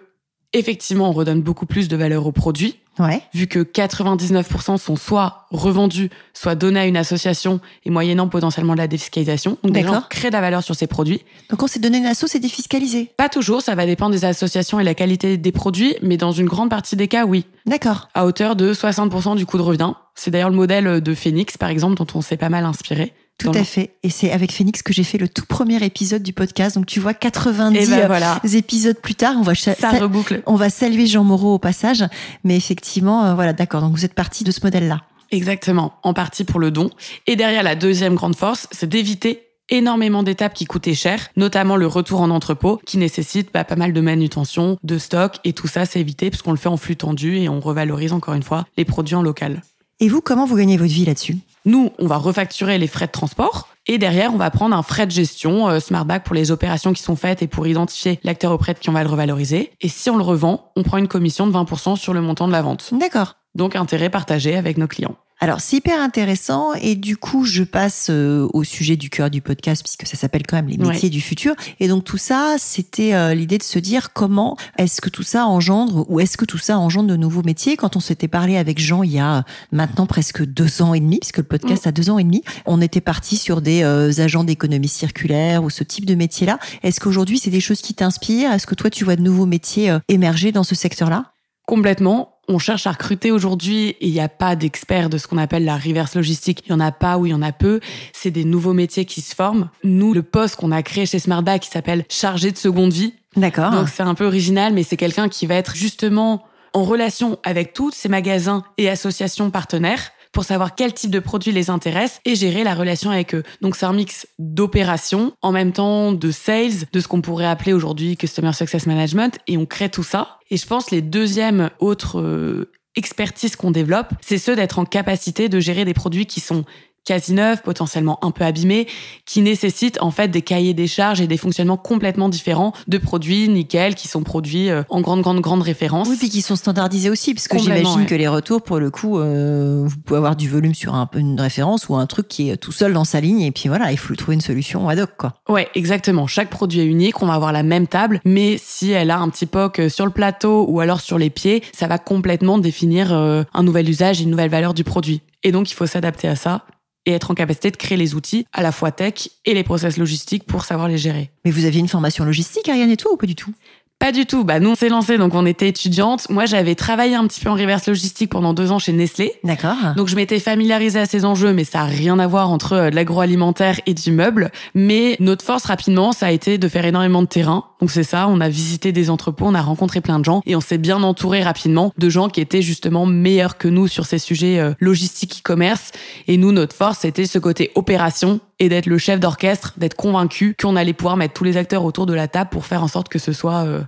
effectivement, 0.56 1.10
on 1.10 1.12
redonne 1.12 1.42
beaucoup 1.42 1.66
plus 1.66 1.88
de 1.88 1.96
valeur 1.96 2.26
aux 2.26 2.32
produits. 2.32 2.80
Ouais. 2.98 3.22
Vu 3.34 3.48
que 3.48 3.60
99% 3.60 4.78
sont 4.78 4.96
soit 4.96 5.48
revendus, 5.52 6.10
soit 6.34 6.56
donnés 6.56 6.80
à 6.80 6.86
une 6.86 6.96
association 6.96 7.60
et 7.84 7.90
moyennant 7.90 8.30
potentiellement 8.30 8.72
de 8.72 8.78
la 8.78 8.88
défiscalisation. 8.88 9.58
Donc, 9.64 9.76
on 9.90 10.02
crée 10.10 10.30
de 10.30 10.34
la 10.34 10.40
valeur 10.40 10.64
sur 10.64 10.76
ces 10.76 10.88
produits. 10.88 11.22
Donc, 11.50 11.62
on 11.62 11.68
s'est 11.68 11.80
donné 11.80 11.98
une 11.98 12.06
asso, 12.06 12.26
c'est 12.28 12.40
défiscalisé 12.40 13.12
Pas 13.18 13.28
toujours, 13.28 13.62
ça 13.62 13.76
va 13.76 13.86
dépendre 13.86 14.12
des 14.12 14.24
associations 14.24 14.80
et 14.80 14.86
la 14.86 14.96
qualité 14.96 15.38
des 15.38 15.52
produits, 15.52 15.96
mais 16.02 16.16
dans 16.16 16.32
une 16.32 16.46
grande 16.46 16.70
partie 16.70 16.96
des 16.96 17.10
cas, 17.10 17.26
oui. 17.26 17.46
D'accord. 17.66 18.08
À 18.14 18.26
hauteur 18.26 18.56
de 18.56 18.74
60% 18.74 19.36
du 19.36 19.46
coût 19.46 19.58
de 19.58 19.64
revient. 19.64 19.92
C'est 20.16 20.32
d'ailleurs 20.32 20.50
le 20.50 20.56
modèle 20.56 21.02
de 21.02 21.14
Phoenix, 21.14 21.58
par 21.58 21.70
exemple, 21.70 21.96
dont 21.96 22.08
on 22.16 22.22
s'est 22.22 22.38
pas 22.38 22.50
mal 22.50 22.64
inspiré. 22.64 23.12
Tout 23.38 23.52
à 23.54 23.64
fait. 23.64 23.96
Et 24.04 24.10
c'est 24.10 24.32
avec 24.32 24.52
Phoenix 24.52 24.82
que 24.82 24.94
j'ai 24.94 25.04
fait 25.04 25.18
le 25.18 25.28
tout 25.28 25.46
premier 25.46 25.84
épisode 25.84 26.24
du 26.24 26.32
podcast. 26.32 26.76
Donc 26.76 26.86
tu 26.86 27.00
vois, 27.00 27.14
90 27.14 27.90
ben 27.90 28.08
voilà. 28.08 28.40
épisodes 28.54 28.98
plus 28.98 29.16
tard, 29.16 29.36
on 29.38 29.42
va 29.42 29.56
ça 29.56 29.74
reboucle. 29.92 30.42
On 30.46 30.56
va 30.56 30.70
saluer 30.70 31.06
Jean 31.06 31.24
Moreau 31.24 31.56
au 31.56 31.60
passage. 31.60 32.06
Mais 32.44 32.56
effectivement, 32.56 33.26
euh, 33.26 33.34
voilà, 33.34 33.54
d'accord. 33.54 33.82
Donc 33.82 33.94
vous 33.94 34.06
êtes 34.06 34.14
parti 34.14 34.44
de 34.44 34.52
ce 34.52 34.62
modèle-là. 34.64 35.02
Exactement, 35.32 35.94
en 36.04 36.14
partie 36.14 36.44
pour 36.44 36.60
le 36.60 36.72
don. 36.72 36.90
Et 37.28 37.36
derrière, 37.36 37.64
la 37.64 37.76
deuxième 37.76 38.16
grande 38.16 38.36
force, 38.36 38.68
c'est 38.72 38.88
d'éviter 38.88 39.42
énormément 39.70 40.24
d'étapes 40.24 40.54
qui 40.54 40.66
coûtaient 40.66 40.94
cher, 40.94 41.30
notamment 41.36 41.76
le 41.76 41.88
retour 41.88 42.22
en 42.22 42.30
entrepôt 42.30 42.80
qui 42.86 42.98
nécessite 42.98 43.50
bah, 43.54 43.64
pas 43.64 43.76
mal 43.76 43.94
de 43.94 44.02
manutention, 44.02 44.78
de 44.84 44.98
stock 44.98 45.38
et 45.44 45.54
tout 45.54 45.68
ça 45.68 45.86
c'est 45.86 46.00
évité 46.00 46.30
puisqu'on 46.30 46.52
le 46.52 46.58
fait 46.58 46.70
en 46.70 46.78
flux 46.78 46.96
tendu 46.96 47.38
et 47.38 47.50
on 47.50 47.60
revalorise 47.60 48.14
encore 48.14 48.36
une 48.36 48.44
fois 48.44 48.66
les 48.78 48.86
produits 48.86 49.16
en 49.16 49.24
local. 49.24 49.64
Et 50.00 50.10
vous, 50.10 50.22
comment 50.22 50.46
vous 50.46 50.58
gagnez 50.58 50.78
votre 50.78 50.92
vie 50.92 51.06
là-dessus? 51.06 51.38
Nous, 51.66 51.92
on 52.00 52.08
va 52.08 52.18
refacturer 52.18 52.78
les 52.78 52.88
frais 52.88 53.08
de 53.08 53.12
transport. 53.12 53.70
Et 53.88 53.98
derrière, 53.98 54.34
on 54.34 54.38
va 54.38 54.50
prendre 54.50 54.76
un 54.76 54.84
frais 54.84 55.06
de 55.06 55.12
gestion, 55.12 55.68
euh, 55.68 55.80
Smartback 55.80 56.24
pour 56.24 56.36
les 56.36 56.52
opérations 56.52 56.94
qui 56.94 57.04
sont 57.04 57.16
faites 57.16 57.42
et 57.42 57.48
pour 57.48 57.68
identifier 57.68 58.20
l'acteur 58.24 58.52
auprès 58.52 58.74
de 58.74 58.80
qui 58.80 58.90
on 58.90 58.94
va 58.94 59.04
le 59.04 59.10
revaloriser. 59.10 59.72
Et 59.82 59.90
si 59.90 60.10
on 60.10 60.18
le 60.18 60.24
revend, 60.24 60.72
on 60.76 60.84
prend 60.84 60.98
une 60.98 61.08
commission 61.08 61.46
de 61.46 61.52
20% 61.52 61.96
sur 61.96 62.14
le 62.14 62.22
montant 62.22 62.48
de 62.48 62.52
la 62.52 62.62
vente. 62.62 62.90
D'accord. 62.94 63.36
Donc 63.54 63.76
intérêt 63.76 64.10
partagé 64.10 64.56
avec 64.56 64.78
nos 64.78 64.88
clients. 64.88 65.16
Alors 65.42 65.60
c'est 65.60 65.78
hyper 65.78 66.00
intéressant 66.00 66.74
et 66.76 66.96
du 66.96 67.18
coup 67.18 67.44
je 67.44 67.64
passe 67.64 68.08
euh, 68.10 68.48
au 68.54 68.64
sujet 68.64 68.96
du 68.96 69.10
cœur 69.10 69.30
du 69.30 69.42
podcast 69.42 69.84
puisque 69.84 70.08
ça 70.08 70.16
s'appelle 70.16 70.44
quand 70.48 70.56
même 70.56 70.70
les 70.70 70.78
métiers 70.78 71.10
du 71.10 71.20
futur. 71.20 71.56
Et 71.82 71.90
donc 71.90 72.06
tout 72.06 72.18
ça 72.18 72.56
c'était 72.58 73.14
euh, 73.14 73.34
l'idée 73.34 73.58
de 73.58 73.64
se 73.64 73.78
dire 73.78 74.14
comment 74.14 74.56
est-ce 74.78 75.02
que 75.02 75.10
tout 75.10 75.24
ça 75.24 75.46
engendre 75.46 76.06
ou 76.10 76.22
est-ce 76.22 76.38
que 76.38 76.46
tout 76.46 76.58
ça 76.58 76.80
engendre 76.80 77.10
de 77.10 77.18
nouveaux 77.18 77.44
métiers. 77.44 77.76
Quand 77.76 77.98
on 77.98 78.00
s'était 78.00 78.30
parlé 78.30 78.56
avec 78.56 78.80
Jean 78.80 79.04
il 79.04 79.12
y 79.12 79.20
a 79.20 79.44
maintenant 79.74 80.06
presque 80.06 80.46
deux 80.46 80.82
ans 80.82 80.94
et 80.94 81.02
demi 81.02 81.20
puisque 81.20 81.38
le 81.40 81.44
podcast 81.44 81.86
mm. 81.86 81.90
a 81.90 81.92
deux 81.92 82.10
ans 82.10 82.18
et 82.18 82.24
demi 82.24 82.42
on 82.66 82.80
était 82.80 83.02
parti 83.02 83.36
sur 83.36 83.62
des 83.62 83.84
euh, 83.84 84.12
agents 84.20 84.46
d'économie 84.46 84.88
circulaire 84.88 85.66
ou 85.66 85.70
ce 85.70 85.84
type 85.84 86.06
de 86.06 86.16
métier 86.16 86.48
là 86.48 86.60
est-ce 86.82 87.02
qu'aujourd'hui 87.02 87.40
c'est 87.40 87.52
des 87.52 87.60
choses 87.60 87.82
qui 87.82 87.94
t'inspirent? 87.94 88.54
Est-ce 88.54 88.68
que 88.68 88.76
toi 88.76 88.90
tu 88.90 89.04
vois 89.04 89.18
de 89.18 89.22
nouveaux 89.22 89.46
métiers 89.46 89.98
émerger 90.08 90.54
dans 90.54 90.64
ce 90.64 90.76
secteur 90.76 91.10
là 91.10 91.34
Complètement 91.68 92.35
on 92.48 92.60
cherche 92.60 92.88
à 92.88 92.92
recruter 92.92 93.32
aujourd'hui 93.32 93.90
et 93.90 94.08
il 94.08 94.12
n'y 94.12 94.20
a 94.20 94.30
pas 94.30 94.56
d'experts 94.56 95.10
de 95.10 95.18
ce 95.18 95.28
qu'on 95.28 95.38
appelle 95.38 95.66
la 95.66 95.78
reverse 95.78 96.16
logistique. 96.16 96.64
Il 96.66 96.72
y 96.72 96.74
en 96.74 96.80
a 96.80 96.92
pas 96.92 97.18
ou 97.18 97.26
il 97.26 97.32
y 97.32 97.34
en 97.34 97.42
a 97.42 97.52
peu. 97.52 97.80
C'est 98.14 98.32
des 98.32 98.46
nouveaux 98.46 98.74
métiers 98.74 99.06
qui 99.06 99.22
se 99.22 99.36
forment. 99.36 99.70
Nous, 99.84 100.14
le 100.14 100.24
poste 100.24 100.56
qu'on 100.56 100.72
a 100.72 100.84
créé 100.84 101.06
chez 101.06 101.20
Smartback 101.20 101.62
qui 101.62 101.70
s'appelle 101.70 102.06
chargé 102.10 102.52
de 102.52 102.58
seconde 102.58 102.94
vie. 102.94 103.14
D'accord. 103.36 103.72
Donc 103.72 103.90
c'est 103.90 104.04
un 104.04 104.16
peu 104.16 104.26
original, 104.26 104.74
mais 104.74 104.84
c'est 104.84 104.98
quelqu'un 104.98 105.30
qui 105.30 105.46
va 105.46 105.56
être 105.56 105.76
justement 105.76 106.44
en 106.74 106.84
relation 106.84 107.40
avec 107.44 107.74
tous 107.74 107.92
ces 107.92 108.10
magasins 108.10 108.64
et 108.78 108.90
associations 108.90 109.50
partenaires 109.50 110.12
pour 110.36 110.44
savoir 110.44 110.76
quel 110.76 110.94
type 110.94 111.10
de 111.10 111.20
produit 111.20 111.54
les 111.54 111.70
intéresse 111.70 112.20
et 112.26 112.36
gérer 112.36 112.66
la 112.66 112.76
relation 112.76 113.10
avec 113.10 113.34
eux. 113.34 113.44
Donc 113.62 113.78
c'est 113.78 113.86
un 113.86 113.94
mix 113.94 114.28
d'opérations, 114.38 115.32
en 115.42 115.54
même 115.54 115.72
temps 115.72 116.12
de 116.12 116.30
sales, 116.30 116.86
de 116.92 117.00
ce 117.00 117.08
qu'on 117.08 117.22
pourrait 117.22 117.46
appeler 117.46 117.72
aujourd'hui 117.72 118.18
Customer 118.18 118.52
Success 118.52 118.86
Management, 118.86 119.40
et 119.48 119.58
on 119.58 119.66
crée 119.66 119.90
tout 119.90 120.04
ça. 120.04 120.40
Et 120.52 120.58
je 120.58 120.68
pense 120.68 120.92
les 120.92 121.02
deuxièmes 121.02 121.70
autres 121.80 122.20
euh, 122.20 122.70
expertises 122.96 123.56
qu'on 123.56 123.72
développe, 123.72 124.10
c'est 124.22 124.38
ceux 124.38 124.58
d'être 124.58 124.78
en 124.78 124.86
capacité 124.86 125.48
de 125.48 125.60
gérer 125.60 125.86
des 125.86 125.94
produits 125.94 126.26
qui 126.26 126.42
sont 126.42 126.66
quasi 127.06 127.34
neuf, 127.34 127.62
potentiellement 127.62 128.20
un 128.24 128.32
peu 128.32 128.44
abîmés, 128.44 128.88
qui 129.26 129.42
nécessitent 129.42 130.02
en 130.02 130.12
fait 130.12 130.28
des 130.30 130.42
cahiers 130.42 130.74
des 130.74 130.88
charges 130.88 131.22
et 131.22 131.28
des 131.28 131.38
fonctionnements 131.38 131.78
complètement 131.78 132.30
différents 132.30 132.74
de 132.88 132.98
produits 132.98 133.48
nickel 133.48 133.96
qui 133.96 134.08
sont 134.08 134.24
produits 134.24 134.70
euh, 134.70 134.84
en 134.90 135.02
grande 135.02 135.22
grande 135.22 135.42
grande 135.42 135.62
référence. 135.62 136.08
Oui, 136.10 136.18
puis 136.18 136.30
qui 136.30 136.42
sont 136.42 136.56
standardisés 136.56 137.10
aussi, 137.10 137.34
parce 137.34 137.48
que 137.48 137.58
j'imagine 137.58 138.06
que 138.06 138.16
les 138.16 138.28
retours, 138.28 138.62
pour 138.62 138.80
le 138.80 138.90
coup, 138.90 139.20
euh, 139.20 139.84
vous 139.86 139.98
pouvez 139.98 140.18
avoir 140.18 140.36
du 140.36 140.50
volume 140.50 140.76
sur 140.76 140.96
un, 140.96 141.10
une 141.16 141.40
référence 141.40 141.88
ou 141.90 141.96
un 141.96 142.06
truc 142.08 142.28
qui 142.28 142.50
est 142.50 142.58
tout 142.58 142.72
seul 142.72 142.94
dans 142.94 143.06
sa 143.06 143.22
ligne, 143.22 143.42
et 143.42 143.52
puis 143.52 143.70
voilà, 143.70 143.92
il 143.92 143.98
faut 143.98 144.16
trouver 144.16 144.36
une 144.36 144.42
solution 144.42 144.90
ad 144.90 145.00
hoc, 145.00 145.12
quoi. 145.18 145.34
Ouais, 145.48 145.70
exactement. 145.76 146.28
Chaque 146.28 146.50
produit 146.50 146.80
est 146.80 146.86
unique, 146.86 147.22
on 147.22 147.28
va 147.28 147.34
avoir 147.34 147.52
la 147.52 147.64
même 147.64 147.88
table, 147.88 148.20
mais 148.26 148.58
si 148.58 148.92
elle 148.92 149.12
a 149.12 149.20
un 149.20 149.30
petit 149.30 149.46
poc 149.46 149.82
sur 149.90 150.06
le 150.06 150.12
plateau 150.12 150.66
ou 150.68 150.80
alors 150.80 151.02
sur 151.02 151.18
les 151.18 151.30
pieds, 151.30 151.64
ça 151.74 151.88
va 151.88 151.98
complètement 151.98 152.58
définir 152.58 153.14
euh, 153.14 153.44
un 153.54 153.64
nouvel 153.64 153.90
usage 153.90 154.20
et 154.20 154.24
une 154.24 154.32
nouvelle 154.32 154.50
valeur 154.50 154.74
du 154.74 154.84
produit. 154.84 155.22
Et 155.44 155.52
donc, 155.52 155.70
il 155.70 155.76
faut 155.76 155.86
s'adapter 155.86 156.28
à 156.28 156.36
ça 156.36 156.66
et 157.06 157.14
être 157.14 157.32
en 157.32 157.36
capacité 157.36 157.72
de 157.72 157.78
créer 157.78 157.98
les 157.98 158.16
outils, 158.16 158.46
à 158.54 158.62
la 158.62 158.72
fois 158.72 158.92
tech 158.92 159.30
et 159.46 159.54
les 159.54 159.64
process 159.64 159.98
logistiques 159.98 160.46
pour 160.46 160.66
savoir 160.66 160.88
les 160.88 160.98
gérer. 160.98 161.32
Mais 161.44 161.52
vous 161.52 161.66
aviez 161.66 161.80
une 161.80 161.88
formation 161.88 162.26
logistique, 162.26 162.70
Ariane 162.70 162.92
et 162.92 162.98
tout, 162.98 163.10
ou 163.12 163.18
pas 163.18 163.28
du 163.28 163.36
tout? 163.36 163.54
Pas 163.98 164.12
du 164.12 164.26
tout. 164.26 164.44
Bah, 164.44 164.60
nous, 164.60 164.72
on 164.72 164.76
s'est 164.76 164.90
lancé, 164.90 165.18
donc 165.18 165.34
on 165.36 165.46
était 165.46 165.70
étudiante. 165.70 166.30
Moi, 166.30 166.46
j'avais 166.46 166.76
travaillé 166.76 167.16
un 167.16 167.26
petit 167.28 167.40
peu 167.40 167.50
en 167.50 167.54
reverse 167.54 167.88
logistique 167.88 168.30
pendant 168.30 168.54
deux 168.54 168.72
ans 168.72 168.78
chez 168.78 168.92
Nestlé. 168.92 169.32
D'accord. 169.46 169.78
Donc, 169.96 170.10
je 170.10 170.18
m'étais 170.18 170.40
familiarisée 170.40 171.00
à 171.00 171.06
ces 171.06 171.24
enjeux, 171.24 171.54
mais 171.54 171.64
ça 171.64 171.82
a 171.82 171.86
rien 171.86 172.20
à 172.20 172.28
voir 172.28 172.52
entre 172.52 172.74
euh, 172.74 172.90
l'agroalimentaire 172.90 173.80
et 173.86 173.94
du 173.94 174.12
meuble. 174.12 174.52
Mais 174.74 175.16
notre 175.22 175.46
force, 175.46 175.66
rapidement, 175.66 176.12
ça 176.12 176.28
a 176.28 176.32
été 176.32 176.58
de 176.58 176.68
faire 176.68 176.86
énormément 176.86 177.22
de 177.22 177.28
terrain. 177.28 177.66
Donc, 177.86 177.92
c'est 177.92 178.02
ça. 178.02 178.28
On 178.28 178.42
a 178.42 178.50
visité 178.50 178.92
des 178.92 179.12
entrepôts, 179.12 179.46
on 179.46 179.54
a 179.54 179.62
rencontré 179.62 180.02
plein 180.02 180.18
de 180.18 180.26
gens 180.26 180.42
et 180.48 180.56
on 180.56 180.60
s'est 180.60 180.80
bien 180.80 181.04
entouré 181.04 181.44
rapidement 181.44 181.94
de 182.00 182.10
gens 182.10 182.30
qui 182.30 182.42
étaient 182.42 182.64
justement 182.64 183.06
meilleurs 183.06 183.60
que 183.60 183.68
nous 183.68 183.88
sur 183.88 184.08
ces 184.08 184.18
sujets 184.18 184.58
euh, 184.58 184.74
logistiques 184.80 185.42
e-commerce. 185.42 185.92
Et 186.28 186.38
nous, 186.38 186.52
notre 186.52 186.76
force, 186.76 187.02
c'était 187.02 187.28
ce 187.28 187.38
côté 187.38 187.72
opération 187.76 188.40
et 188.58 188.70
d'être 188.70 188.88
le 188.88 188.98
chef 188.98 189.20
d'orchestre, 189.20 189.76
d'être 189.78 189.94
convaincu 189.94 190.56
qu'on 190.60 190.76
allait 190.76 190.94
pouvoir 190.94 191.16
mettre 191.16 191.36
tous 191.36 191.44
les 191.44 191.58
acteurs 191.58 191.86
autour 191.86 192.08
de 192.08 192.16
la 192.16 192.28
table 192.28 192.50
pour 192.50 192.66
faire 192.66 192.82
en 192.82 192.88
sorte 192.88 193.08
que 193.08 193.20
ce 193.20 193.34
soit 193.34 193.66
euh, 193.66 193.84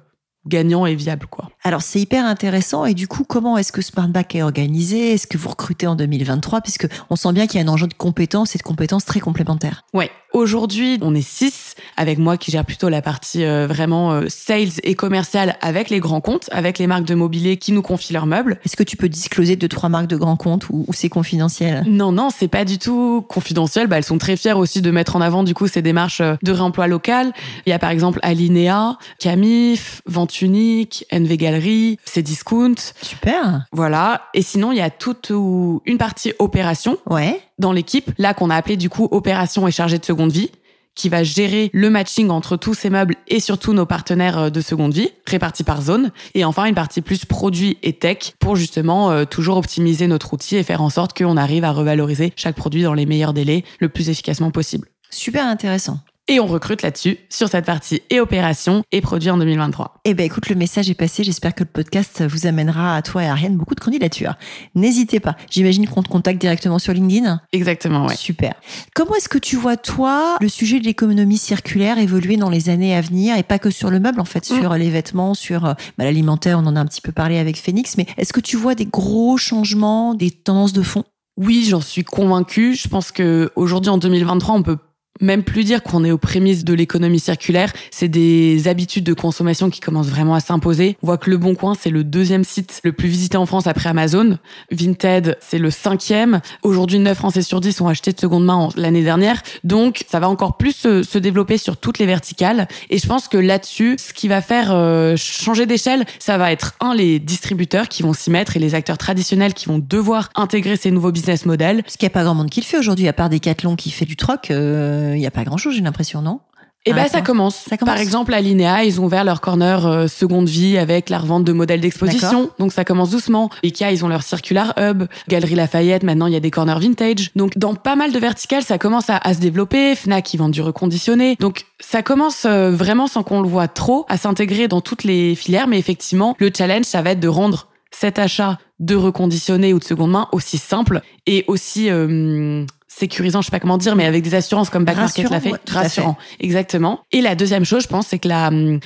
gagnant 0.48 0.86
et 0.86 0.96
viable. 0.96 1.28
quoi. 1.28 1.50
Alors 1.64 1.82
c'est 1.82 2.00
hyper 2.00 2.26
intéressant 2.26 2.86
et 2.86 2.94
du 2.94 3.08
coup 3.08 3.24
comment 3.24 3.58
est-ce 3.58 3.72
que 3.72 3.82
Smartback 3.82 4.36
est 4.36 4.44
organisé? 4.44 5.14
Est-ce 5.14 5.28
que 5.28 5.38
vous 5.38 5.50
recrutez 5.50 5.88
en 5.88 5.96
2023 5.96 6.62
puisque 6.62 6.88
on 7.10 7.16
sent 7.16 7.34
bien 7.34 7.48
qu'il 7.48 7.60
y 7.60 7.64
a 7.64 7.66
un 7.66 7.72
enjeu 7.72 7.88
de 7.88 7.94
compétences 7.94 8.56
et 8.56 8.58
de 8.58 8.64
compétences 8.64 9.06
très 9.06 9.20
complémentaires. 9.20 9.84
Ouais, 9.94 10.10
aujourd'hui, 10.38 10.98
on 11.02 11.14
est 11.16 11.28
six, 11.28 11.76
avec 11.96 12.18
moi 12.18 12.38
qui 12.38 12.52
gère 12.52 12.66
plutôt 12.66 12.90
la 12.90 13.02
partie 13.02 13.44
euh, 13.44 13.68
vraiment 13.68 14.12
euh, 14.12 14.26
sales 14.30 14.80
et 14.84 14.96
commerciale 14.96 15.58
avec 15.62 15.90
les 15.90 16.00
grands 16.00 16.22
comptes, 16.22 16.50
avec 16.52 16.80
les 16.80 16.88
marques 16.88 17.06
de 17.06 17.16
mobilier 17.16 17.58
qui 17.58 17.72
nous 17.72 17.82
confient 17.82 18.14
leurs 18.14 18.26
meubles. 18.26 18.60
Est-ce 18.66 18.76
que 18.76 18.84
tu 18.84 18.98
peux 18.98 19.10
discloser 19.10 19.56
deux, 19.56 19.68
trois 19.68 19.90
marques 19.90 20.08
de 20.08 20.18
grands 20.18 20.38
comptes 20.38 20.70
ou, 20.70 20.86
c'est 20.92 21.10
confidentiel? 21.10 21.84
Non, 21.88 22.12
non, 22.12 22.30
c'est 22.36 22.48
pas 22.48 22.66
du 22.66 22.78
tout 22.78 23.26
confidentiel. 23.28 23.88
Bah, 23.88 23.98
elles 23.98 24.04
sont 24.04 24.18
très 24.18 24.38
fières 24.38 24.58
aussi 24.58 24.82
de 24.82 24.92
mettre 24.92 25.16
en 25.16 25.22
avant 25.22 25.44
du 25.44 25.54
coup 25.54 25.68
ces 25.68 25.82
démarches 25.82 26.22
euh, 26.22 26.36
de 26.44 26.52
réemploi 26.52 26.88
local. 26.88 27.34
Il 27.66 27.70
y 27.70 27.74
a 27.74 27.80
par 27.80 27.90
exemple 27.90 28.20
Alinea, 28.22 28.98
Camif, 29.20 30.02
Vente 30.06 30.42
Unique, 30.42 31.06
NV 31.12 31.38
Galerie, 31.38 31.98
Cdiscount. 32.06 32.76
Super. 33.02 33.66
Voilà. 33.72 34.24
Et 34.34 34.42
sinon, 34.42 34.72
il 34.72 34.78
y 34.78 34.82
a 34.82 34.90
toute 34.90 35.32
une 35.32 35.98
partie 35.98 36.34
opération. 36.40 36.98
Ouais. 37.10 37.42
Dans 37.58 37.72
l'équipe, 37.72 38.12
là 38.18 38.34
qu'on 38.34 38.50
a 38.50 38.56
appelé 38.56 38.78
du 38.78 38.90
coup 38.90 39.08
opération 39.12 39.68
et 39.68 39.72
chargé 39.72 39.98
de 39.98 40.06
seconde 40.06 40.32
vie 40.32 40.52
qui 40.98 41.10
va 41.10 41.24
gérer 41.24 41.70
le 41.74 41.90
matching 41.90 42.30
entre 42.30 42.58
tous 42.58 42.74
ces 42.74 42.90
meubles 42.90 43.16
et 43.28 43.40
surtout 43.40 43.74
nos 43.74 43.86
partenaires 43.86 44.38
euh, 44.38 44.50
de 44.50 44.60
seconde 44.60 44.94
vie, 44.94 45.12
répartis 45.26 45.64
par 45.64 45.82
zone. 45.82 46.12
Et 46.34 46.44
enfin, 46.44 46.66
une 46.66 46.76
partie 46.76 47.02
plus 47.02 47.24
produit 47.24 47.78
et 47.84 47.94
tech 47.94 48.34
pour 48.40 48.56
justement 48.56 49.12
euh, 49.12 49.24
toujours 49.24 49.58
optimiser 49.58 50.08
notre 50.08 50.34
outil 50.34 50.58
et 50.58 50.64
faire 50.64 50.82
en 50.82 50.90
sorte 50.90 51.16
qu'on 51.16 51.38
arrive 51.38 51.64
à 51.64 51.72
revaloriser 51.72 52.34
chaque 52.36 52.56
produit 52.56 52.84
dans 52.84 52.96
les 52.96 53.06
meilleurs 53.06 53.34
délais 53.34 53.64
le 53.80 53.90
plus 53.90 54.10
efficacement 54.10 54.52
possible. 54.52 54.88
Super 55.10 55.46
intéressant. 55.46 56.00
Et 56.30 56.42
on 56.42 56.46
recrute 56.46 56.82
là-dessus, 56.82 57.20
sur 57.30 57.48
cette 57.48 57.64
partie 57.64 58.02
et 58.10 58.20
opération 58.20 58.84
et 58.92 59.00
produit 59.00 59.30
en 59.30 59.38
2023. 59.38 60.02
Eh 60.04 60.14
ben, 60.14 60.26
écoute, 60.26 60.50
le 60.50 60.56
message 60.56 60.90
est 60.90 60.94
passé. 60.94 61.24
J'espère 61.24 61.56
que 61.56 61.64
le 61.64 61.70
podcast 61.70 62.22
vous 62.28 62.48
amènera 62.48 62.98
à 62.98 63.02
toi 63.02 63.24
et 63.24 63.28
à 63.28 63.32
Ariane 63.32 63.56
beaucoup 63.56 63.76
de 63.76 63.80
candidatures. 63.80 64.36
N'hésitez 64.76 65.22
pas. 65.22 65.38
J'imagine 65.50 65.88
qu'on 65.88 66.04
te 66.04 66.10
contacte 66.10 66.42
directement 66.42 66.80
sur 66.80 66.92
LinkedIn. 66.92 67.40
Exactement, 67.54 68.08
ouais. 68.08 68.16
Super. 68.18 68.56
Comment 68.94 69.16
est-ce 69.16 69.30
que 69.30 69.38
tu 69.38 69.56
vois, 69.56 69.78
toi, 69.78 70.36
le 70.42 70.50
sujet 70.50 70.82
de 70.82 70.84
l'économie 70.84 71.38
circulaire 71.38 71.98
évoluer 71.98 72.36
dans 72.36 72.50
les 72.50 72.68
années 72.68 72.94
à 72.94 73.00
venir? 73.00 73.38
Et 73.38 73.44
pas 73.44 73.58
que 73.58 73.70
sur 73.70 73.90
le 73.90 74.02
meuble, 74.02 74.20
en 74.20 74.26
fait, 74.26 74.52
mm. 74.52 74.60
sur 74.60 74.74
les 74.74 74.90
vêtements, 74.90 75.34
sur 75.34 75.62
bah, 75.62 75.76
l'alimentaire, 76.00 76.60
on 76.60 76.66
en 76.66 76.76
a 76.76 76.82
un 76.82 76.86
petit 76.86 77.02
peu 77.02 77.14
parlé 77.14 77.38
avec 77.38 77.56
Phoenix, 77.56 77.96
mais 77.96 78.06
est-ce 78.18 78.34
que 78.34 78.42
tu 78.42 78.58
vois 78.58 78.76
des 78.76 78.86
gros 78.86 79.38
changements, 79.38 80.14
des 80.14 80.32
tendances 80.32 80.74
de 80.74 80.82
fond? 80.82 81.06
Oui, 81.38 81.66
j'en 81.70 81.82
suis 81.82 82.04
convaincue. 82.04 82.76
Je 82.76 82.90
pense 82.90 83.14
que 83.14 83.50
aujourd'hui, 83.56 83.92
en 83.92 83.98
2023, 83.98 84.56
on 84.56 84.64
peut 84.64 84.78
même 85.22 85.44
plus 85.44 85.64
dire 85.64 85.84
qu'on 85.84 86.04
est 86.04 86.12
aux 86.12 86.18
prémices 86.18 86.64
de 86.64 86.74
l'économie 86.74 87.20
circulaire. 87.20 87.72
C'est 87.92 88.08
des 88.08 88.68
habitudes 88.68 89.04
de 89.04 89.14
consommation 89.14 89.70
qui 89.70 89.80
commencent 89.80 90.08
vraiment 90.08 90.36
à 90.36 90.40
s'imposer. 90.40 90.98
On 91.04 91.08
voit 91.08 91.18
que 91.18 91.30
Le 91.30 91.38
Bon 91.38 91.56
Coin, 91.56 91.74
c'est 91.80 91.90
le 91.90 92.04
deuxième 92.04 92.44
site 92.44 92.82
le 92.84 92.92
plus 92.92 93.08
visité 93.08 93.38
en 93.38 93.46
France 93.46 93.68
après 93.68 93.90
Amazon. 93.90 94.38
Vinted, 94.72 95.38
c'est 95.42 95.60
le 95.60 95.72
cinquième. 95.72 96.42
Aujourd'hui, 96.64 97.00
9 97.00 97.18
Français 97.18 97.42
sur 97.42 97.62
10 97.62 97.82
ont 97.82 97.88
acheté 97.88 98.12
de 98.12 98.20
seconde 98.20 98.46
main 98.46 98.70
l'année 98.76 99.04
dernière. 99.04 99.42
Donc, 99.64 100.04
ça 100.08 100.20
va 100.20 100.30
encore 100.30 100.58
plus 100.58 100.74
se, 100.76 101.18
développer 101.18 101.58
sur 101.58 101.78
toutes 101.78 101.98
les 101.98 102.06
verticales. 102.06 102.68
Et 102.90 103.00
je 103.00 103.08
pense 103.08 103.28
que 103.28 103.38
là-dessus, 103.38 103.98
ce 103.98 104.14
qui 104.14 104.28
va 104.28 104.42
faire 104.42 104.72
euh, 104.72 105.16
changer 105.18 105.66
d'échelle, 105.66 106.06
ça 106.20 106.38
va 106.38 106.52
être, 106.52 106.76
un, 106.80 106.94
les 106.94 107.18
distributeurs 107.18 107.88
qui 107.88 108.04
vont 108.04 108.14
s'y 108.14 108.30
mettre 108.30 108.56
et 108.56 108.60
les 108.60 108.76
acteurs 108.76 109.00
traditionnels 109.00 109.56
qui 109.56 109.66
vont 109.66 109.80
devoir 109.80 110.30
intégrer 110.36 110.78
ces 110.78 110.92
nouveaux 110.92 111.12
business 111.12 111.46
models. 111.46 111.82
Parce 111.82 111.98
qu'il 111.98 112.06
n'y 112.06 112.12
a 112.12 112.14
pas 112.14 112.24
grand 112.24 112.36
monde 112.36 112.50
qui 112.50 112.62
le 112.62 112.66
fait 112.66 112.78
aujourd'hui, 112.78 113.08
à 113.08 113.14
part 113.14 113.30
Decathlon 113.30 113.76
qui 113.76 113.90
fait 113.90 114.06
du 114.06 114.16
troc. 114.16 114.52
Euh, 114.52 115.07
il 115.16 115.20
n'y 115.20 115.28
a 115.28 115.32
pas 115.32 115.44
grand-chose, 115.44 115.76
j'ai 115.76 115.82
l'impression, 115.82 116.22
non? 116.22 116.42
Et 116.88 116.92
eh 116.92 116.94
ben 116.94 117.08
ça 117.10 117.22
commence. 117.22 117.66
ça 117.70 117.76
commence. 117.76 117.96
Par 117.96 118.02
exemple, 118.02 118.34
à 118.34 118.40
Linéa, 118.40 118.86
ils 118.86 119.02
ont 119.02 119.06
ouvert 119.06 119.26
leur 119.26 119.42
corner 119.42 119.86
euh, 119.86 120.08
seconde 120.08 120.48
vie 120.48 120.78
avec 120.78 121.10
la 121.10 121.18
revente 121.18 121.44
de 121.44 121.52
modèles 121.52 121.82
d'exposition. 121.82 122.50
Donc 122.60 122.72
ça 122.72 122.86
commence 122.86 123.10
doucement. 123.10 123.50
Ikea, 123.62 123.92
ils 123.92 124.06
ont 124.06 124.08
leur 124.08 124.24
circular 124.24 124.74
hub. 124.78 125.04
Galerie 125.28 125.56
Lafayette, 125.56 126.04
maintenant 126.04 126.28
il 126.28 126.34
y 126.34 126.38
a 126.38 126.40
des 126.40 126.52
corners 126.52 126.80
vintage. 126.80 127.32
Donc 127.36 127.58
dans 127.58 127.76
pas 127.76 127.98
mal 127.98 128.14
de 128.14 128.20
verticales, 128.20 128.64
ça 128.64 128.78
commence 128.78 129.10
à, 129.10 129.34
se 129.34 129.40
développer. 129.40 129.96
Fnac, 129.96 130.34
ils 130.34 130.38
vendent 130.38 130.52
du 130.52 130.62
reconditionné. 130.62 131.36
Donc 131.42 131.66
ça 131.82 132.04
commence 132.04 132.46
euh, 132.46 132.72
vraiment 132.72 133.08
sans 133.08 133.22
qu'on 133.22 133.42
le 133.42 133.50
voit 133.50 133.68
trop 133.68 134.06
à 134.08 134.16
s'intégrer 134.16 134.70
dans 134.70 134.80
toutes 134.80 135.04
les 135.04 135.36
filières. 135.36 135.68
Mais 135.68 135.80
effectivement, 135.80 136.38
le 136.40 136.50
challenge, 136.56 136.86
ça 136.86 137.02
va 137.02 137.12
être 137.12 137.20
de 137.20 137.28
rendre 137.28 137.68
cet 137.92 138.18
achat 138.18 138.60
de 138.80 138.96
reconditionné 138.96 139.74
ou 139.74 139.80
de 139.80 139.84
seconde 139.84 140.12
main 140.12 140.30
aussi 140.32 140.58
simple 140.58 141.02
et 141.26 141.44
aussi 141.48 141.90
euh, 141.90 142.64
sécurisant, 142.98 143.42
je 143.42 143.46
sais 143.48 143.52
pas 143.52 143.60
comment 143.60 143.78
dire, 143.78 143.96
mais 143.96 144.06
avec 144.06 144.24
des 144.24 144.36
assurances 144.36 144.70
comme 144.70 144.86
Back 144.86 144.98
Market 144.98 145.30
l'a 145.30 145.40
fait, 145.40 145.54
rassurant, 145.70 146.18
exactement. 146.40 147.02
Et 147.12 147.22
la 147.22 147.36
deuxième 147.36 147.66
chose, 147.66 147.84
je 147.84 147.88
pense, 147.88 148.08
c'est 148.08 148.20
que 148.20 148.28
la 148.28 148.48
hum, 148.48 148.80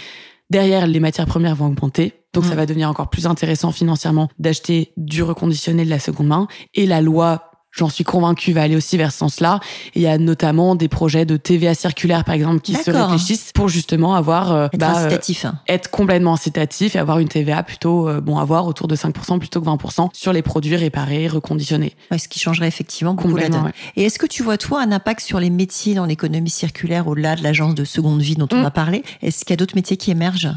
derrière 0.50 0.86
les 0.86 1.00
matières 1.00 1.26
premières 1.26 1.56
vont 1.56 1.68
augmenter, 1.68 2.14
donc 2.34 2.46
ça 2.46 2.54
mm. 2.54 2.58
va 2.58 2.66
devenir 2.66 2.90
encore 2.90 3.10
plus 3.10 3.26
intéressant 3.26 3.72
financièrement 3.72 4.30
d'acheter 4.38 4.92
du 4.98 5.24
reconditionné 5.24 5.86
de 5.86 5.90
la 5.90 6.00
seconde 6.00 6.28
main. 6.28 6.48
Et 6.74 6.86
la 6.86 7.02
loi 7.02 7.51
j'en 7.72 7.90
suis 7.90 8.04
convaincue, 8.04 8.54
va 8.54 8.64
aller 8.64 8.76
aussi 8.76 8.98
vers 8.98 9.12
ce 9.12 9.20
sens-là. 9.20 9.60
Il 9.96 10.02
y 10.02 10.08
a 10.08 10.18
notamment 10.18 10.76
des 10.76 10.88
projets 10.88 11.26
de 11.26 11.38
TVA 11.38 11.74
circulaire, 11.74 12.24
par 12.24 12.36
exemple, 12.36 12.62
qui 12.62 12.74
se 12.74 12.92
réfléchissent 12.92 13.52
pour 13.54 13.70
justement 13.70 14.16
avoir 14.16 14.52
euh, 14.52 14.66
être 14.66 14.78
bah, 14.78 14.92
incitatif, 14.92 15.46
hein. 15.46 15.56
être 15.68 15.90
complètement 15.90 16.34
incitatif 16.34 16.96
et 16.96 17.00
avoir 17.00 17.20
une 17.20 17.28
TVA 17.28 17.64
plutôt 17.64 18.08
euh, 18.08 18.22
bon 18.22 18.38
avoir 18.38 18.68
autour 18.68 18.88
de 18.88 18.96
5% 18.96 19.40
plutôt 19.40 19.62
que 19.62 19.66
20% 19.66 20.10
sur 20.14 20.34
les 20.34 20.42
produits 20.42 20.76
réparés, 20.76 21.28
reconditionnés. 21.28 21.96
ce 22.18 22.28
qui 22.28 22.40
changerait 22.40 22.68
effectivement 22.68 23.14
beaucoup 23.14 23.36
la 23.36 23.50
donne. 23.50 23.72
Et 23.96 24.04
est-ce 24.04 24.20
que 24.20 24.26
tu 24.26 24.44
vois 24.44 24.58
toi 24.58 24.82
un 24.82 24.92
impact 24.92 25.22
sur 25.22 25.40
les 25.40 25.50
métiers 25.50 25.94
dans 25.94 26.06
l'économie 26.06 26.50
circulaire 26.50 27.08
au-delà 27.08 27.36
de 27.36 27.44
l'agence 27.44 27.76
de 27.76 27.86
seconde 27.86 28.22
vie 28.22 28.36
dont 28.36 28.48
on 28.52 28.62
mm. 28.62 28.66
a 28.66 28.72
parlé 28.72 29.04
Est-ce 29.22 29.46
qu'il 29.46 29.52
y 29.52 29.54
a 29.54 29.58
d'autres 29.58 29.76
métiers 29.76 29.98
qui 29.98 30.12
émergent? 30.12 30.50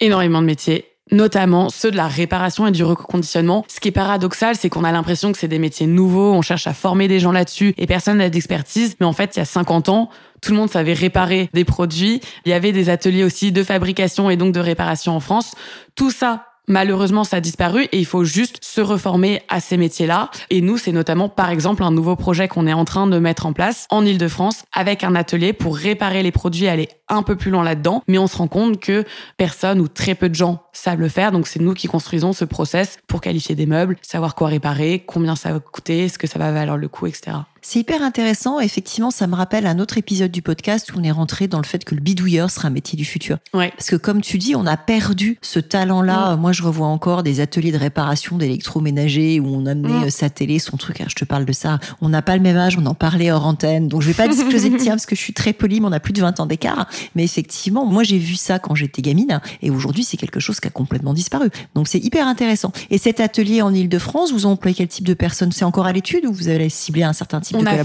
Énormément 0.00 0.40
de 0.40 0.46
métiers 0.46 0.86
notamment 1.10 1.68
ceux 1.68 1.90
de 1.90 1.96
la 1.96 2.08
réparation 2.08 2.66
et 2.66 2.72
du 2.72 2.84
reconditionnement. 2.84 3.64
Ce 3.68 3.80
qui 3.80 3.88
est 3.88 3.92
paradoxal, 3.92 4.56
c'est 4.56 4.68
qu'on 4.68 4.84
a 4.84 4.92
l'impression 4.92 5.32
que 5.32 5.38
c'est 5.38 5.48
des 5.48 5.58
métiers 5.58 5.86
nouveaux, 5.86 6.32
on 6.32 6.42
cherche 6.42 6.66
à 6.66 6.74
former 6.74 7.08
des 7.08 7.20
gens 7.20 7.32
là-dessus 7.32 7.74
et 7.78 7.86
personne 7.86 8.18
n'a 8.18 8.30
d'expertise. 8.30 8.96
Mais 9.00 9.06
en 9.06 9.12
fait, 9.12 9.36
il 9.36 9.38
y 9.38 9.42
a 9.42 9.46
50 9.46 9.88
ans, 9.88 10.10
tout 10.40 10.52
le 10.52 10.58
monde 10.58 10.70
savait 10.70 10.92
réparer 10.92 11.50
des 11.52 11.64
produits. 11.64 12.20
Il 12.44 12.50
y 12.50 12.52
avait 12.52 12.72
des 12.72 12.90
ateliers 12.90 13.24
aussi 13.24 13.52
de 13.52 13.62
fabrication 13.62 14.30
et 14.30 14.36
donc 14.36 14.52
de 14.52 14.60
réparation 14.60 15.16
en 15.16 15.20
France. 15.20 15.54
Tout 15.94 16.10
ça 16.10 16.47
Malheureusement, 16.68 17.24
ça 17.24 17.38
a 17.38 17.40
disparu 17.40 17.84
et 17.84 17.98
il 17.98 18.04
faut 18.04 18.24
juste 18.24 18.58
se 18.62 18.82
reformer 18.82 19.42
à 19.48 19.58
ces 19.60 19.78
métiers-là. 19.78 20.30
Et 20.50 20.60
nous, 20.60 20.76
c'est 20.76 20.92
notamment, 20.92 21.30
par 21.30 21.48
exemple, 21.48 21.82
un 21.82 21.90
nouveau 21.90 22.14
projet 22.14 22.46
qu'on 22.46 22.66
est 22.66 22.74
en 22.74 22.84
train 22.84 23.06
de 23.06 23.18
mettre 23.18 23.46
en 23.46 23.54
place 23.54 23.86
en 23.90 24.04
Ile-de-France 24.04 24.64
avec 24.74 25.02
un 25.02 25.14
atelier 25.14 25.54
pour 25.54 25.76
réparer 25.76 26.22
les 26.22 26.30
produits, 26.30 26.68
aller 26.68 26.90
un 27.08 27.22
peu 27.22 27.36
plus 27.36 27.50
loin 27.50 27.64
là-dedans. 27.64 28.02
Mais 28.06 28.18
on 28.18 28.26
se 28.26 28.36
rend 28.36 28.48
compte 28.48 28.80
que 28.80 29.04
personne 29.38 29.80
ou 29.80 29.88
très 29.88 30.14
peu 30.14 30.28
de 30.28 30.34
gens 30.34 30.62
savent 30.72 31.00
le 31.00 31.08
faire. 31.08 31.32
Donc, 31.32 31.46
c'est 31.46 31.60
nous 31.60 31.72
qui 31.72 31.88
construisons 31.88 32.34
ce 32.34 32.44
process 32.44 32.98
pour 33.06 33.22
qualifier 33.22 33.54
des 33.54 33.66
meubles, 33.66 33.96
savoir 34.02 34.34
quoi 34.34 34.48
réparer, 34.48 35.02
combien 35.06 35.36
ça 35.36 35.52
va 35.52 35.60
coûter, 35.60 36.04
est-ce 36.04 36.18
que 36.18 36.26
ça 36.26 36.38
va 36.38 36.52
valoir 36.52 36.76
le 36.76 36.88
coup, 36.88 37.06
etc. 37.06 37.38
C'est 37.70 37.80
hyper 37.80 38.02
intéressant. 38.02 38.60
Effectivement, 38.60 39.10
ça 39.10 39.26
me 39.26 39.34
rappelle 39.34 39.66
un 39.66 39.78
autre 39.78 39.98
épisode 39.98 40.30
du 40.30 40.40
podcast 40.40 40.90
où 40.90 40.98
on 40.98 41.02
est 41.02 41.10
rentré 41.10 41.48
dans 41.48 41.58
le 41.58 41.66
fait 41.66 41.84
que 41.84 41.94
le 41.94 42.00
bidouilleur 42.00 42.50
sera 42.50 42.68
un 42.68 42.70
métier 42.70 42.96
du 42.96 43.04
futur. 43.04 43.36
Ouais. 43.52 43.72
Parce 43.76 43.90
que 43.90 43.96
comme 43.96 44.22
tu 44.22 44.38
dis, 44.38 44.56
on 44.56 44.64
a 44.64 44.78
perdu 44.78 45.36
ce 45.42 45.60
talent-là. 45.60 46.36
Moi, 46.36 46.52
je 46.52 46.62
revois 46.62 46.86
encore 46.86 47.22
des 47.22 47.40
ateliers 47.40 47.70
de 47.70 47.76
réparation 47.76 48.38
d'électroménager 48.38 49.38
où 49.38 49.48
on 49.48 49.66
amenait 49.66 50.06
euh, 50.06 50.08
sa 50.08 50.30
télé, 50.30 50.58
son 50.58 50.78
truc. 50.78 51.02
je 51.06 51.14
te 51.14 51.26
parle 51.26 51.44
de 51.44 51.52
ça. 51.52 51.78
On 52.00 52.08
n'a 52.08 52.22
pas 52.22 52.36
le 52.36 52.42
même 52.42 52.56
âge, 52.56 52.78
on 52.78 52.86
en 52.86 52.94
parlait 52.94 53.30
hors 53.30 53.44
antenne. 53.44 53.86
Donc, 53.88 54.00
je 54.00 54.06
vais 54.06 54.14
pas 54.14 54.28
discloser 54.28 54.70
le 54.70 54.78
tien 54.78 54.92
parce 54.92 55.04
que 55.04 55.14
je 55.14 55.20
suis 55.20 55.34
très 55.34 55.52
polie, 55.52 55.82
mais 55.82 55.88
on 55.88 55.92
a 55.92 56.00
plus 56.00 56.14
de 56.14 56.22
20 56.22 56.40
ans 56.40 56.46
d'écart. 56.46 56.88
Mais 57.16 57.24
effectivement, 57.24 57.84
moi, 57.84 58.02
j'ai 58.02 58.16
vu 58.16 58.36
ça 58.36 58.58
quand 58.58 58.74
j'étais 58.74 59.02
gamine. 59.02 59.42
Et 59.60 59.68
aujourd'hui, 59.68 60.04
c'est 60.04 60.16
quelque 60.16 60.40
chose 60.40 60.58
qui 60.58 60.68
a 60.68 60.70
complètement 60.70 61.12
disparu. 61.12 61.50
Donc, 61.74 61.86
c'est 61.86 62.02
hyper 62.02 62.28
intéressant. 62.28 62.72
Et 62.88 62.96
cet 62.96 63.20
atelier 63.20 63.60
en 63.60 63.74
Ile-de-France, 63.74 64.32
vous 64.32 64.46
employez 64.46 64.74
quel 64.74 64.88
type 64.88 65.06
de 65.06 65.12
personnes? 65.12 65.52
C'est 65.52 65.66
encore 65.66 65.84
à 65.84 65.92
l'étude 65.92 66.24
ou 66.24 66.32
vous 66.32 66.48
avez 66.48 66.70
ciblé 66.70 67.02
un 67.02 67.12
certain 67.12 67.42
type 67.42 67.57
on 67.58 67.66
a 67.66 67.84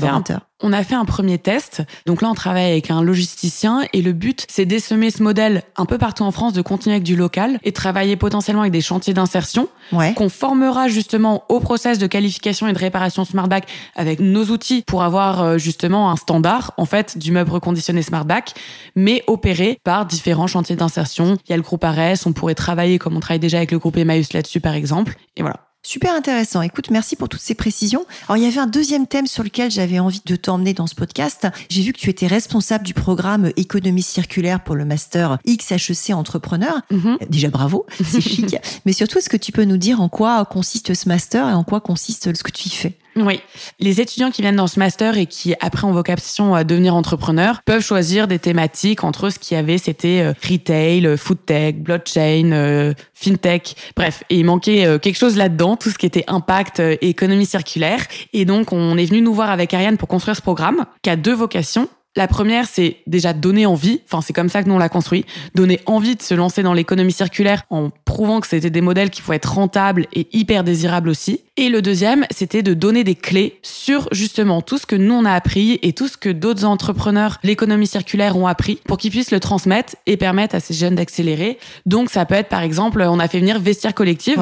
on 0.63 0.71
a 0.71 0.83
fait 0.83 0.95
un 0.95 1.05
premier 1.05 1.37
test. 1.37 1.83
Donc 2.05 2.21
là, 2.21 2.29
on 2.29 2.33
travaille 2.33 2.71
avec 2.71 2.89
un 2.89 3.03
logisticien 3.03 3.81
et 3.91 4.01
le 4.01 4.13
but, 4.13 4.45
c'est 4.49 4.65
d'essaimer 4.65 5.11
ce 5.11 5.21
modèle 5.21 5.61
un 5.75 5.85
peu 5.85 5.97
partout 5.97 6.23
en 6.23 6.31
France, 6.31 6.53
de 6.53 6.61
continuer 6.61 6.95
avec 6.95 7.03
du 7.03 7.17
local 7.17 7.59
et 7.63 7.73
travailler 7.73 8.15
potentiellement 8.15 8.61
avec 8.61 8.71
des 8.71 8.81
chantiers 8.81 9.13
d'insertion 9.13 9.67
qu'on 10.15 10.29
formera 10.29 10.87
justement 10.87 11.43
au 11.49 11.59
process 11.59 11.99
de 11.99 12.07
qualification 12.07 12.67
et 12.67 12.73
de 12.73 12.79
réparation 12.79 13.25
Smartback 13.25 13.67
avec 13.95 14.21
nos 14.21 14.45
outils 14.45 14.83
pour 14.87 15.03
avoir 15.03 15.43
euh, 15.43 15.57
justement 15.57 16.09
un 16.09 16.15
standard 16.15 16.71
en 16.77 16.85
fait 16.85 17.17
du 17.17 17.31
meuble 17.31 17.51
reconditionné 17.51 18.01
Smartback, 18.01 18.53
mais 18.95 19.23
opéré 19.27 19.79
par 19.83 20.05
différents 20.05 20.47
chantiers 20.47 20.77
d'insertion. 20.77 21.37
Il 21.45 21.51
y 21.51 21.53
a 21.53 21.57
le 21.57 21.63
groupe 21.63 21.83
Ares, 21.83 22.25
on 22.25 22.31
pourrait 22.31 22.55
travailler 22.55 22.99
comme 22.99 23.17
on 23.17 23.19
travaille 23.19 23.39
déjà 23.39 23.57
avec 23.57 23.71
le 23.71 23.79
groupe 23.79 23.97
Emmaüs 23.97 24.31
là-dessus 24.31 24.61
par 24.61 24.75
exemple. 24.75 25.15
Et 25.35 25.41
voilà. 25.41 25.72
Super 25.85 26.15
intéressant. 26.15 26.61
Écoute, 26.61 26.89
merci 26.91 27.17
pour 27.17 27.27
toutes 27.27 27.41
ces 27.41 27.55
précisions. 27.55 28.05
Alors, 28.29 28.37
il 28.37 28.43
y 28.43 28.47
avait 28.47 28.61
un 28.61 28.67
deuxième 28.67 29.05
thème 29.05 29.27
sur 29.27 29.43
lequel 29.43 29.69
j'avais 29.69 29.99
envie 29.99 30.21
de 30.25 30.37
t'emmener 30.37 30.73
dans 30.73 30.87
ce 30.87 30.95
podcast. 30.95 31.45
J'ai 31.69 31.81
vu 31.81 31.91
que 31.91 31.99
tu 31.99 32.09
étais 32.09 32.25
responsable 32.25 32.85
du 32.85 32.93
programme 32.93 33.51
économie 33.57 34.01
circulaire 34.01 34.63
pour 34.63 34.75
le 34.75 34.85
master 34.85 35.39
XHEC 35.45 36.13
entrepreneur. 36.13 36.81
Mhm. 36.89 37.17
Déjà, 37.29 37.49
bravo. 37.49 37.85
C'est 38.01 38.21
chic. 38.21 38.55
Mais 38.85 38.93
surtout, 38.93 39.17
est-ce 39.17 39.29
que 39.29 39.35
tu 39.35 39.51
peux 39.51 39.65
nous 39.65 39.77
dire 39.77 39.99
en 39.99 40.07
quoi 40.07 40.45
consiste 40.45 40.93
ce 40.93 41.09
master 41.09 41.49
et 41.49 41.53
en 41.53 41.65
quoi 41.65 41.81
consiste 41.81 42.33
ce 42.33 42.43
que 42.43 42.51
tu 42.51 42.69
y 42.69 42.71
fais? 42.71 42.97
Oui. 43.15 43.41
Les 43.79 44.01
étudiants 44.01 44.31
qui 44.31 44.41
viennent 44.41 44.55
dans 44.55 44.67
ce 44.67 44.79
master 44.79 45.17
et 45.17 45.25
qui, 45.25 45.53
après, 45.59 45.85
ont 45.85 45.91
vocation 45.91 46.55
à 46.55 46.63
devenir 46.63 46.95
entrepreneurs, 46.95 47.61
peuvent 47.63 47.83
choisir 47.83 48.27
des 48.27 48.39
thématiques 48.39 49.03
entre 49.03 49.29
ce 49.29 49.39
qu'il 49.39 49.55
y 49.55 49.59
avait, 49.59 49.77
c'était 49.77 50.21
euh, 50.21 50.33
retail, 50.49 51.17
food 51.17 51.45
tech, 51.45 51.75
blockchain, 51.75 52.51
euh, 52.51 52.93
fintech. 53.13 53.75
Bref, 53.95 54.23
et 54.29 54.37
il 54.37 54.45
manquait 54.45 54.85
euh, 54.85 54.97
quelque 54.97 55.17
chose 55.17 55.37
là-dedans, 55.37 55.75
tout 55.75 55.89
ce 55.89 55.97
qui 55.97 56.05
était 56.05 56.23
impact 56.27 56.79
et 56.79 57.09
économie 57.09 57.45
circulaire. 57.45 58.05
Et 58.33 58.45
donc, 58.45 58.71
on 58.73 58.97
est 58.97 59.05
venu 59.05 59.21
nous 59.21 59.33
voir 59.33 59.51
avec 59.51 59.73
Ariane 59.73 59.97
pour 59.97 60.07
construire 60.07 60.35
ce 60.35 60.41
programme 60.41 60.85
qui 61.01 61.09
a 61.09 61.15
deux 61.15 61.35
vocations. 61.35 61.87
La 62.15 62.27
première, 62.27 62.67
c'est 62.67 62.97
déjà 63.07 63.33
donner 63.33 63.65
envie. 63.65 64.01
Enfin, 64.05 64.21
c'est 64.21 64.33
comme 64.33 64.49
ça 64.49 64.61
que 64.61 64.69
nous 64.69 64.75
on 64.75 64.79
l'a 64.79 64.89
construit. 64.89 65.25
Donner 65.55 65.79
envie 65.87 66.15
de 66.15 66.21
se 66.21 66.35
lancer 66.35 66.61
dans 66.61 66.73
l'économie 66.73 67.11
circulaire 67.11 67.63
en 67.71 67.89
prouvant 68.05 68.39
que 68.39 68.47
c'était 68.47 68.69
des 68.69 68.81
modèles 68.81 69.09
qui 69.09 69.23
pouvaient 69.23 69.37
être 69.37 69.53
rentables 69.53 70.05
et 70.13 70.27
hyper 70.31 70.63
désirables 70.63 71.09
aussi. 71.09 71.41
Et 71.57 71.69
le 71.69 71.81
deuxième, 71.81 72.25
c'était 72.29 72.61
de 72.61 72.75
donner 72.75 73.03
des 73.03 73.15
clés 73.15 73.59
sur 73.63 74.07
justement 74.11 74.61
tout 74.61 74.77
ce 74.77 74.85
que 74.85 74.95
nous 74.95 75.13
on 75.13 75.25
a 75.25 75.33
appris 75.33 75.79
et 75.81 75.93
tout 75.93 76.07
ce 76.07 76.17
que 76.17 76.29
d'autres 76.29 76.65
entrepreneurs, 76.65 77.39
l'économie 77.43 77.87
circulaire 77.87 78.37
ont 78.37 78.47
appris 78.47 78.79
pour 78.85 78.97
qu'ils 78.97 79.11
puissent 79.11 79.31
le 79.31 79.39
transmettre 79.39 79.95
et 80.05 80.15
permettre 80.15 80.55
à 80.55 80.59
ces 80.59 80.75
jeunes 80.75 80.95
d'accélérer. 80.95 81.57
Donc, 81.87 82.11
ça 82.11 82.25
peut 82.25 82.35
être 82.35 82.49
par 82.49 82.61
exemple, 82.61 83.01
on 83.01 83.19
a 83.19 83.27
fait 83.27 83.39
venir 83.39 83.59
Vestiaire 83.59 83.95
Collective. 83.95 84.39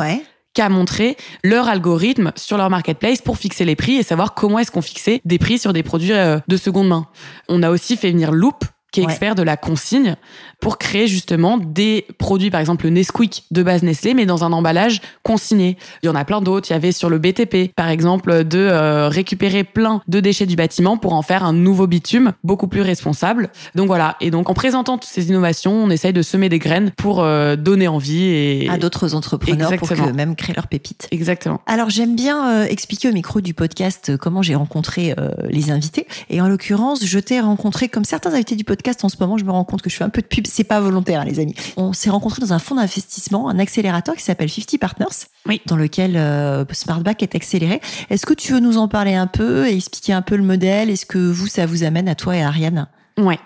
Qu'à 0.53 0.69
montrer 0.69 1.17
leur 1.43 1.67
algorithme 1.67 2.31
sur 2.35 2.57
leur 2.57 2.69
marketplace 2.69 3.21
pour 3.21 3.37
fixer 3.37 3.65
les 3.65 3.75
prix 3.75 3.95
et 3.95 4.03
savoir 4.03 4.33
comment 4.33 4.59
est-ce 4.59 4.71
qu'on 4.71 4.81
fixait 4.81 5.21
des 5.25 5.39
prix 5.39 5.57
sur 5.57 5.73
des 5.73 5.83
produits 5.83 6.13
euh, 6.13 6.39
de 6.47 6.57
seconde 6.57 6.89
main. 6.89 7.07
On 7.49 7.63
a 7.63 7.69
aussi 7.69 7.97
fait 7.97 8.11
venir 8.11 8.31
Loop, 8.31 8.65
qui 8.91 8.99
est 8.99 9.03
expert 9.03 9.35
de 9.35 9.43
la 9.43 9.55
consigne, 9.55 10.17
pour 10.59 10.77
créer 10.77 11.07
justement 11.07 11.57
des 11.57 12.05
produits, 12.19 12.51
par 12.51 12.59
exemple 12.59 12.85
le 12.85 12.91
Nesquik 12.91 13.45
de 13.49 13.63
base 13.63 13.83
Nestlé, 13.83 14.13
mais 14.13 14.25
dans 14.25 14.43
un 14.43 14.51
emballage 14.51 15.01
consigné. 15.23 15.77
Il 16.03 16.07
y 16.07 16.09
en 16.09 16.15
a 16.15 16.25
plein 16.25 16.41
d'autres. 16.41 16.69
Il 16.69 16.73
y 16.73 16.75
avait 16.75 16.91
sur 16.91 17.09
le 17.09 17.17
BTP, 17.17 17.73
par 17.73 17.89
exemple, 17.89 18.43
de 18.43 18.59
euh, 18.59 19.07
récupérer 19.07 19.63
plein 19.63 20.01
de 20.07 20.19
déchets 20.19 20.45
du 20.45 20.55
bâtiment 20.55 20.97
pour 20.97 21.13
en 21.13 21.21
faire 21.21 21.43
un 21.43 21.53
nouveau 21.53 21.87
bitume 21.87 22.33
beaucoup 22.43 22.67
plus 22.67 22.81
responsable. 22.81 23.49
Donc 23.75 23.87
voilà. 23.87 24.17
Et 24.19 24.29
donc 24.29 24.49
en 24.49 24.53
présentant 24.53 24.97
toutes 24.97 25.09
ces 25.09 25.29
innovations, 25.29 25.73
on 25.73 25.89
essaye 25.89 26.13
de 26.13 26.21
semer 26.21 26.49
des 26.49 26.59
graines 26.59 26.91
pour 26.91 27.23
euh, 27.23 27.55
donner 27.55 27.87
envie 27.87 28.23
et 28.23 28.69
à 28.69 28.77
d'autres 28.77 29.15
entrepreneurs 29.15 29.75
pour 29.77 29.87
qu'eux-mêmes 29.87 30.35
créent 30.35 30.53
leurs 30.53 30.67
pépites. 30.67 31.07
Exactement. 31.11 31.61
Alors 31.65 31.89
j'aime 31.89 32.15
bien 32.15 32.61
euh, 32.61 32.65
expliquer 32.65 33.09
au 33.09 33.13
micro 33.13 33.41
du 33.41 33.53
podcast 33.53 34.17
comment 34.17 34.41
j'ai 34.41 34.55
rencontré 34.55 35.15
les 35.49 35.71
invités. 35.71 36.07
Et 36.29 36.41
en 36.41 36.47
l'occurrence, 36.47 37.05
je 37.05 37.19
t'ai 37.19 37.39
rencontré 37.39 37.89
comme 37.89 38.03
certains 38.03 38.33
invités 38.33 38.55
du 38.55 38.63
podcast 38.63 38.80
en 39.03 39.09
ce 39.09 39.15
moment. 39.19 39.37
Je 39.37 39.45
me 39.45 39.51
rends 39.51 39.63
compte 39.63 39.81
que 39.81 39.89
je 39.89 39.95
fais 39.95 40.03
un 40.03 40.09
peu 40.09 40.21
de 40.21 40.27
pub 40.27 40.45
c'est 40.47 40.63
pas 40.63 40.79
volontaire, 40.79 41.25
les 41.25 41.39
amis. 41.39 41.55
On 41.77 41.93
s'est 41.93 42.09
rencontrés 42.09 42.41
dans 42.41 42.53
un 42.53 42.59
fonds 42.59 42.75
d'investissement, 42.75 43.49
un 43.49 43.59
accélérateur 43.59 44.15
qui 44.15 44.23
s'appelle 44.23 44.49
50 44.49 44.79
Partners, 44.79 45.27
oui. 45.47 45.61
dans 45.65 45.75
lequel 45.75 46.17
euh, 46.17 46.65
Smartback 46.71 47.23
est 47.23 47.35
accéléré. 47.35 47.81
Est-ce 48.09 48.25
que 48.25 48.33
tu 48.33 48.53
veux 48.53 48.59
nous 48.59 48.77
en 48.77 48.87
parler 48.87 49.13
un 49.13 49.27
peu 49.27 49.67
et 49.67 49.75
expliquer 49.75 50.13
un 50.13 50.21
peu 50.21 50.35
le 50.35 50.43
modèle? 50.43 50.89
Est-ce 50.89 51.05
que 51.05 51.17
vous, 51.17 51.47
ça 51.47 51.65
vous 51.65 51.83
amène 51.83 52.07
à 52.09 52.15
toi 52.15 52.35
et 52.35 52.41
à 52.41 52.47
Ariane? 52.47 52.87
Ouais. 53.17 53.39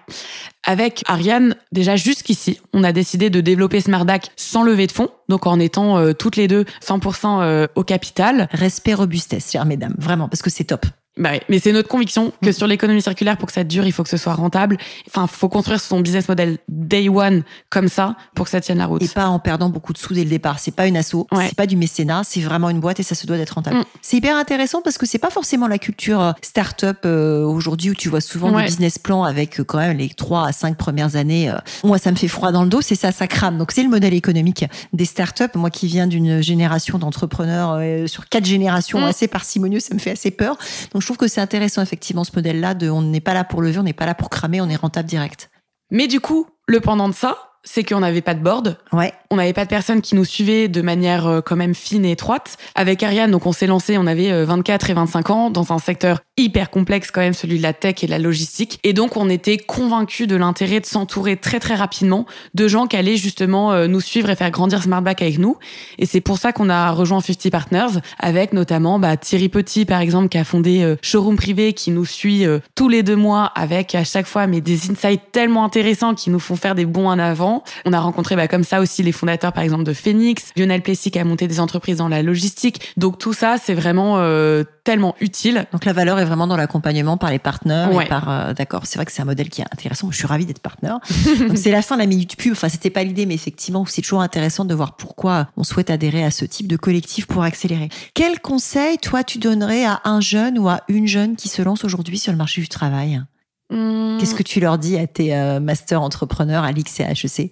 Avec 0.64 1.04
Ariane, 1.08 1.56
déjà 1.72 1.96
jusqu'ici, 1.96 2.60
on 2.74 2.84
a 2.84 2.92
décidé 2.92 3.30
de 3.30 3.42
développer 3.42 3.82
Smartback 3.82 4.30
sans 4.36 4.64
lever 4.64 4.88
de 4.88 4.92
fonds, 4.92 5.10
donc 5.30 5.48
en 5.48 5.60
étant 5.60 5.98
euh, 5.98 6.14
toutes 6.14 6.36
les 6.36 6.48
deux 6.48 6.66
100% 6.84 7.42
euh, 7.42 7.68
au 7.76 7.84
capital. 7.84 8.48
Respect 8.52 8.94
robustesse, 8.94 9.52
chères 9.52 9.66
mesdames, 9.66 9.96
vraiment, 9.98 10.30
parce 10.30 10.42
que 10.42 10.50
c'est 10.50 10.66
top. 10.66 10.86
Bah 11.18 11.30
oui, 11.32 11.40
mais 11.48 11.60
c'est 11.60 11.72
notre 11.72 11.88
conviction 11.88 12.34
que 12.42 12.52
sur 12.52 12.68
l'économie 12.68 13.02
circulaire, 13.02 13.38
pour 13.38 13.48
que 13.48 13.54
ça 13.54 13.64
dure, 13.64 13.86
il 13.86 13.94
faut 13.94 14.04
que 14.04 14.10
ce 14.10 14.18
soit 14.18 14.34
rentable. 14.34 14.78
Enfin, 15.08 15.28
faut 15.28 15.48
construire 15.48 15.80
son 15.80 16.02
business 16.02 16.28
model 16.28 16.58
day 16.68 17.08
one 17.08 17.44
comme 17.70 17.88
ça 17.88 18.18
pour 18.34 18.46
que 18.46 18.52
ça 18.52 18.60
tienne 18.60 18.80
la 18.80 18.86
route. 18.86 19.02
Et 19.02 19.08
pas 19.08 19.28
en 19.28 19.40
perdant 19.40 19.70
beaucoup 19.70 19.94
de 19.94 19.98
sous 19.98 20.14
dès 20.14 20.26
le 20.26 20.30
départ. 20.30 20.60
C'est 20.60 20.76
pas 20.76 20.88
une 20.88 20.98
asso, 20.98 21.26
c'est 21.40 21.56
pas 21.56 21.68
du 21.68 21.78
mécénat, 21.78 22.24
c'est 22.26 22.42
vraiment 22.42 22.70
une 22.70 22.82
boîte 22.82 23.00
et 23.00 23.04
ça 23.04 23.16
se 23.16 23.26
doit 23.28 23.38
d'être 23.38 23.52
rentable. 23.52 23.78
Mm. 23.78 23.84
C'est 24.02 24.18
hyper 24.18 24.36
intéressant 24.36 24.82
parce 24.82 24.98
que 24.98 25.06
c'est 25.06 25.18
pas 25.18 25.30
forcément 25.30 25.68
la 25.68 25.78
culture 25.78 26.20
euh, 26.20 26.32
start-up 26.42 26.98
euh, 27.06 27.46
aujourd'hui 27.46 27.92
où 27.92 27.96
tu 27.96 28.10
vois 28.10 28.22
souvent 28.22 28.52
des 28.52 28.66
business 28.66 29.00
plans 29.00 29.24
avec 29.24 29.62
euh, 29.62 29.64
quand 29.64 29.78
même 29.78 29.98
les 29.98 30.10
trois 30.10 30.48
à 30.48 30.52
cinq 30.52 30.76
premières 30.76 31.16
années. 31.16 31.54
moi, 31.86 31.98
ça 31.98 32.12
me 32.12 32.18
fait 32.18 32.28
froid 32.28 32.52
dans 32.52 32.64
le 32.64 32.70
dos, 32.70 32.82
c'est 32.82 32.96
ça, 32.96 33.14
ça 33.14 33.28
crame. 33.28 33.58
Donc 33.58 33.72
c'est 33.72 33.84
le 33.84 33.90
modèle 33.90 34.14
économique 34.14 34.66
des 34.92 35.06
start-up. 35.06 35.56
Moi 35.56 35.70
qui 35.70 35.88
viens 35.88 36.08
d'une 36.08 36.42
génération 36.42 36.98
d'entrepreneurs 36.98 37.80
sur 38.10 38.28
quatre 38.28 38.46
générations 38.46 39.00
mm. 39.00 39.04
assez 39.06 39.28
parcimonieux, 39.30 39.80
ça 39.80 39.94
me 39.94 40.00
fait 40.00 40.12
assez 40.12 40.32
peur. 40.32 40.58
Donc 40.92 41.05
je 41.06 41.10
trouve 41.10 41.18
que 41.18 41.28
c'est 41.28 41.40
intéressant 41.40 41.84
effectivement 41.84 42.24
ce 42.24 42.32
modèle-là 42.36 42.74
de 42.74 42.90
on 42.90 43.04
n'est 43.04 43.22
pas 43.22 43.36
là 43.36 43.44
pour 43.44 43.62
lever, 43.62 43.78
on 43.78 43.84
n'est 43.84 43.94
pas 43.94 44.08
là 44.08 44.16
pour 44.16 44.32
cramer, 44.32 44.60
on 44.60 44.70
est 44.70 44.76
rentable 44.76 45.08
direct. 45.08 45.52
Mais 45.92 46.08
du 46.08 46.20
coup, 46.20 46.48
le 46.66 46.80
pendant 46.80 47.08
de 47.08 47.14
ça, 47.14 47.55
c'est 47.66 47.84
qu'on 47.84 48.00
n'avait 48.00 48.22
pas 48.22 48.36
de 48.36 48.40
board. 48.40 48.78
Ouais. 48.94 49.12
On 49.32 49.36
n'avait 49.36 49.54
pas 49.54 49.66
de 49.66 49.70
personnes 49.70 50.02
qui 50.02 50.16
nous 50.16 50.24
suivaient 50.24 50.68
de 50.68 50.82
manière 50.82 51.28
euh, 51.28 51.42
quand 51.42 51.56
même 51.56 51.76
fine 51.76 52.06
et 52.06 52.12
étroite. 52.12 52.58
Avec 52.76 53.04
Ariane, 53.04 53.32
donc 53.32 53.46
on 53.46 53.52
s'est 53.52 53.68
lancé, 53.68 53.98
on 53.98 54.08
avait 54.08 54.46
24 54.46 54.84
euh, 54.84 54.92
et 54.92 54.94
25 54.94 55.30
ans 55.32 55.50
dans 55.50 55.74
un 55.74 55.80
secteur 55.80 56.22
hyper 56.38 56.70
complexe 56.70 57.12
quand 57.12 57.22
même, 57.22 57.34
celui 57.34 57.58
de 57.58 57.64
la 57.64 57.74
tech 57.74 58.04
et 58.04 58.06
de 58.06 58.12
la 58.12 58.20
logistique. 58.20 58.80
Et 58.84 58.94
donc 58.94 59.18
on 59.18 59.30
était 59.30 59.58
convaincus 59.58 60.28
de 60.28 60.36
l'intérêt 60.36 60.80
de 60.80 60.86
s'entourer 60.86 61.38
très 61.38 61.60
très 61.60 61.76
rapidement 61.76 62.26
de 62.54 62.68
gens 62.68 62.88
qui 62.88 62.98
allaient 62.98 63.18
justement 63.18 63.72
euh, 63.74 63.88
nous 63.88 64.02
suivre 64.02 64.30
et 64.30 64.36
faire 64.36 64.52
grandir 64.52 64.84
Smartback 64.84 65.24
avec 65.24 65.40
nous. 65.40 65.58
Et 65.98 66.06
c'est 66.06 66.22
pour 66.22 66.38
ça 66.38 66.54
qu'on 66.54 66.70
a 66.70 66.92
rejoint 66.92 67.20
50 67.20 67.50
Partners 67.50 68.00
avec 68.20 68.54
notamment 68.54 69.00
bah, 69.00 69.18
Thierry 69.18 69.50
Petit 69.50 69.86
par 69.86 70.02
exemple 70.02 70.30
qui 70.30 70.38
a 70.38 70.44
fondé 70.44 70.96
Showroom 71.02 71.36
Privé 71.36 71.74
qui 71.74 71.92
nous 71.92 72.06
suit 72.06 72.46
tous 72.76 72.90
les 72.90 73.02
deux 73.02 73.16
mois 73.16 73.46
avec 73.56 73.96
à 73.96 74.04
chaque 74.04 74.28
fois 74.28 74.46
mais 74.48 74.62
des 74.62 74.92
insights 74.92 75.32
tellement 75.32 75.64
intéressants 75.64 76.14
qui 76.14 76.30
nous 76.30 76.40
font 76.40 76.56
faire 76.56 76.76
des 76.76 76.86
bons 76.86 77.08
en 77.08 77.20
avant 77.20 77.55
on 77.86 77.94
a 77.94 78.00
rencontré 78.00 78.36
bah, 78.36 78.48
comme 78.48 78.64
ça 78.64 78.82
aussi 78.82 79.04
les 79.04 79.12
fondateurs, 79.12 79.54
par 79.54 79.64
exemple, 79.64 79.84
de 79.84 79.94
Phoenix. 79.94 80.52
Lionel 80.58 80.82
Plessis 80.82 81.12
qui 81.12 81.20
a 81.20 81.24
monté 81.24 81.48
des 81.48 81.60
entreprises 81.60 81.98
dans 81.98 82.08
la 82.08 82.22
logistique. 82.22 82.94
Donc 82.98 83.18
tout 83.18 83.34
ça, 83.34 83.58
c'est 83.62 83.74
vraiment 83.74 84.18
euh, 84.18 84.64
tellement 84.84 85.16
utile. 85.20 85.66
Donc 85.72 85.86
la 85.86 85.94
valeur 85.94 86.20
est 86.20 86.26
vraiment 86.26 86.48
dans 86.48 86.58
l'accompagnement 86.58 87.18
par 87.18 87.32
les 87.32 87.40
partenaires 87.40 87.90
et 88.02 88.06
par. 88.06 88.30
Euh, 88.30 88.54
d'accord, 88.54 88.86
c'est 88.86 88.98
vrai 88.98 89.06
que 89.06 89.12
c'est 89.12 89.22
un 89.22 89.26
modèle 89.26 89.50
qui 89.50 89.62
est 89.62 89.66
intéressant. 89.72 90.12
Je 90.12 90.18
suis 90.18 90.28
ravie 90.28 90.46
d'être 90.46 90.60
partenaire. 90.60 91.00
Donc 91.48 91.58
c'est 91.58 91.72
la 91.72 91.82
fin 91.82 91.96
de 91.96 92.02
la 92.02 92.08
minute 92.08 92.38
pub. 92.38 92.54
Enfin, 92.54 92.70
c'était 92.70 92.90
pas 92.90 93.04
l'idée, 93.04 93.26
mais 93.26 93.34
effectivement, 93.34 93.86
c'est 93.86 94.02
toujours 94.02 94.22
intéressant 94.22 94.66
de 94.66 94.74
voir 94.74 94.96
pourquoi 94.96 95.48
on 95.58 95.64
souhaite 95.64 95.90
adhérer 95.90 96.24
à 96.24 96.32
ce 96.32 96.46
type 96.46 96.68
de 96.68 96.78
collectif 96.78 97.28
pour 97.28 97.44
accélérer. 97.44 97.90
Quel 98.14 98.40
conseil, 98.40 98.98
toi, 98.98 99.24
tu 99.24 99.38
donnerais 99.38 99.86
à 99.86 100.02
un 100.06 100.22
jeune 100.22 100.58
ou 100.60 100.70
à 100.70 100.82
une 100.88 101.08
jeune 101.08 101.36
qui 101.36 101.50
se 101.50 101.62
lance 101.62 101.84
aujourd'hui 101.84 102.18
sur 102.18 102.32
le 102.32 102.38
marché 102.38 102.62
du 102.62 102.70
travail? 102.70 103.22
Qu'est-ce 103.70 104.36
que 104.36 104.44
tu 104.44 104.60
leur 104.60 104.78
dis 104.78 104.98
à 104.98 105.08
tes 105.08 105.36
euh, 105.36 105.60
master 105.60 106.02
entrepreneurs 106.02 106.64
à 106.64 106.72
l'IX 106.72 107.00
et 107.00 107.04
à 107.04 107.12
HEC 107.12 107.52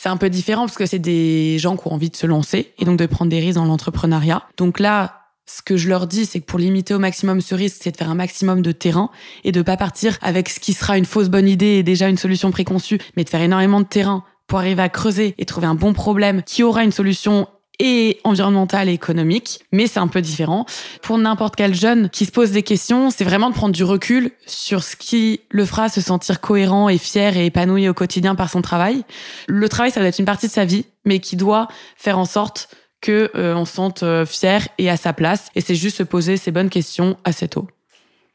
c'est 0.00 0.08
un 0.08 0.16
peu 0.16 0.30
différent 0.30 0.66
parce 0.66 0.76
que 0.76 0.86
c'est 0.86 1.00
des 1.00 1.58
gens 1.58 1.76
qui 1.76 1.88
ont 1.88 1.92
envie 1.92 2.08
de 2.08 2.14
se 2.14 2.26
lancer 2.28 2.72
et 2.78 2.84
donc 2.84 2.98
de 2.98 3.06
prendre 3.06 3.32
des 3.32 3.40
risques 3.40 3.56
dans 3.56 3.64
l'entrepreneuriat. 3.64 4.44
Donc 4.56 4.78
là, 4.78 5.18
ce 5.44 5.60
que 5.60 5.76
je 5.76 5.88
leur 5.88 6.06
dis, 6.06 6.24
c'est 6.24 6.40
que 6.40 6.44
pour 6.44 6.60
limiter 6.60 6.94
au 6.94 7.00
maximum 7.00 7.40
ce 7.40 7.56
risque, 7.56 7.78
c'est 7.80 7.90
de 7.90 7.96
faire 7.96 8.10
un 8.10 8.14
maximum 8.14 8.62
de 8.62 8.70
terrain 8.70 9.10
et 9.42 9.50
de 9.50 9.60
pas 9.60 9.76
partir 9.76 10.16
avec 10.22 10.50
ce 10.50 10.60
qui 10.60 10.72
sera 10.72 10.98
une 10.98 11.04
fausse 11.04 11.28
bonne 11.28 11.48
idée 11.48 11.78
et 11.78 11.82
déjà 11.82 12.08
une 12.08 12.16
solution 12.16 12.52
préconçue, 12.52 13.00
mais 13.16 13.24
de 13.24 13.28
faire 13.28 13.40
énormément 13.40 13.80
de 13.80 13.86
terrain 13.86 14.22
pour 14.46 14.60
arriver 14.60 14.82
à 14.82 14.88
creuser 14.88 15.34
et 15.36 15.44
trouver 15.46 15.66
un 15.66 15.74
bon 15.74 15.92
problème 15.94 16.42
qui 16.44 16.62
aura 16.62 16.84
une 16.84 16.92
solution 16.92 17.48
et 17.78 18.20
environnementale 18.24 18.88
et 18.88 18.92
économique, 18.92 19.60
mais 19.72 19.86
c'est 19.86 20.00
un 20.00 20.08
peu 20.08 20.20
différent. 20.20 20.66
Pour 21.02 21.18
n'importe 21.18 21.56
quel 21.56 21.74
jeune 21.74 22.10
qui 22.10 22.24
se 22.24 22.32
pose 22.32 22.50
des 22.50 22.62
questions, 22.62 23.10
c'est 23.10 23.24
vraiment 23.24 23.50
de 23.50 23.54
prendre 23.54 23.74
du 23.74 23.84
recul 23.84 24.32
sur 24.46 24.82
ce 24.82 24.96
qui 24.96 25.40
le 25.50 25.64
fera 25.64 25.88
se 25.88 26.00
sentir 26.00 26.40
cohérent 26.40 26.88
et 26.88 26.98
fier 26.98 27.36
et 27.36 27.46
épanoui 27.46 27.88
au 27.88 27.94
quotidien 27.94 28.34
par 28.34 28.50
son 28.50 28.62
travail. 28.62 29.04
Le 29.46 29.68
travail, 29.68 29.90
ça 29.90 30.00
doit 30.00 30.08
être 30.08 30.18
une 30.18 30.24
partie 30.24 30.48
de 30.48 30.52
sa 30.52 30.64
vie, 30.64 30.86
mais 31.04 31.20
qui 31.20 31.36
doit 31.36 31.68
faire 31.96 32.18
en 32.18 32.24
sorte 32.24 32.68
que 33.00 33.30
euh, 33.34 33.54
on 33.54 33.64
se 33.64 33.74
sente 33.74 34.02
euh, 34.02 34.26
fier 34.26 34.68
et 34.78 34.90
à 34.90 34.96
sa 34.96 35.12
place. 35.12 35.48
Et 35.54 35.60
c'est 35.60 35.74
juste 35.74 35.98
se 35.98 36.02
poser 36.02 36.36
ces 36.36 36.50
bonnes 36.50 36.70
questions 36.70 37.16
assez 37.24 37.48
tôt. 37.48 37.68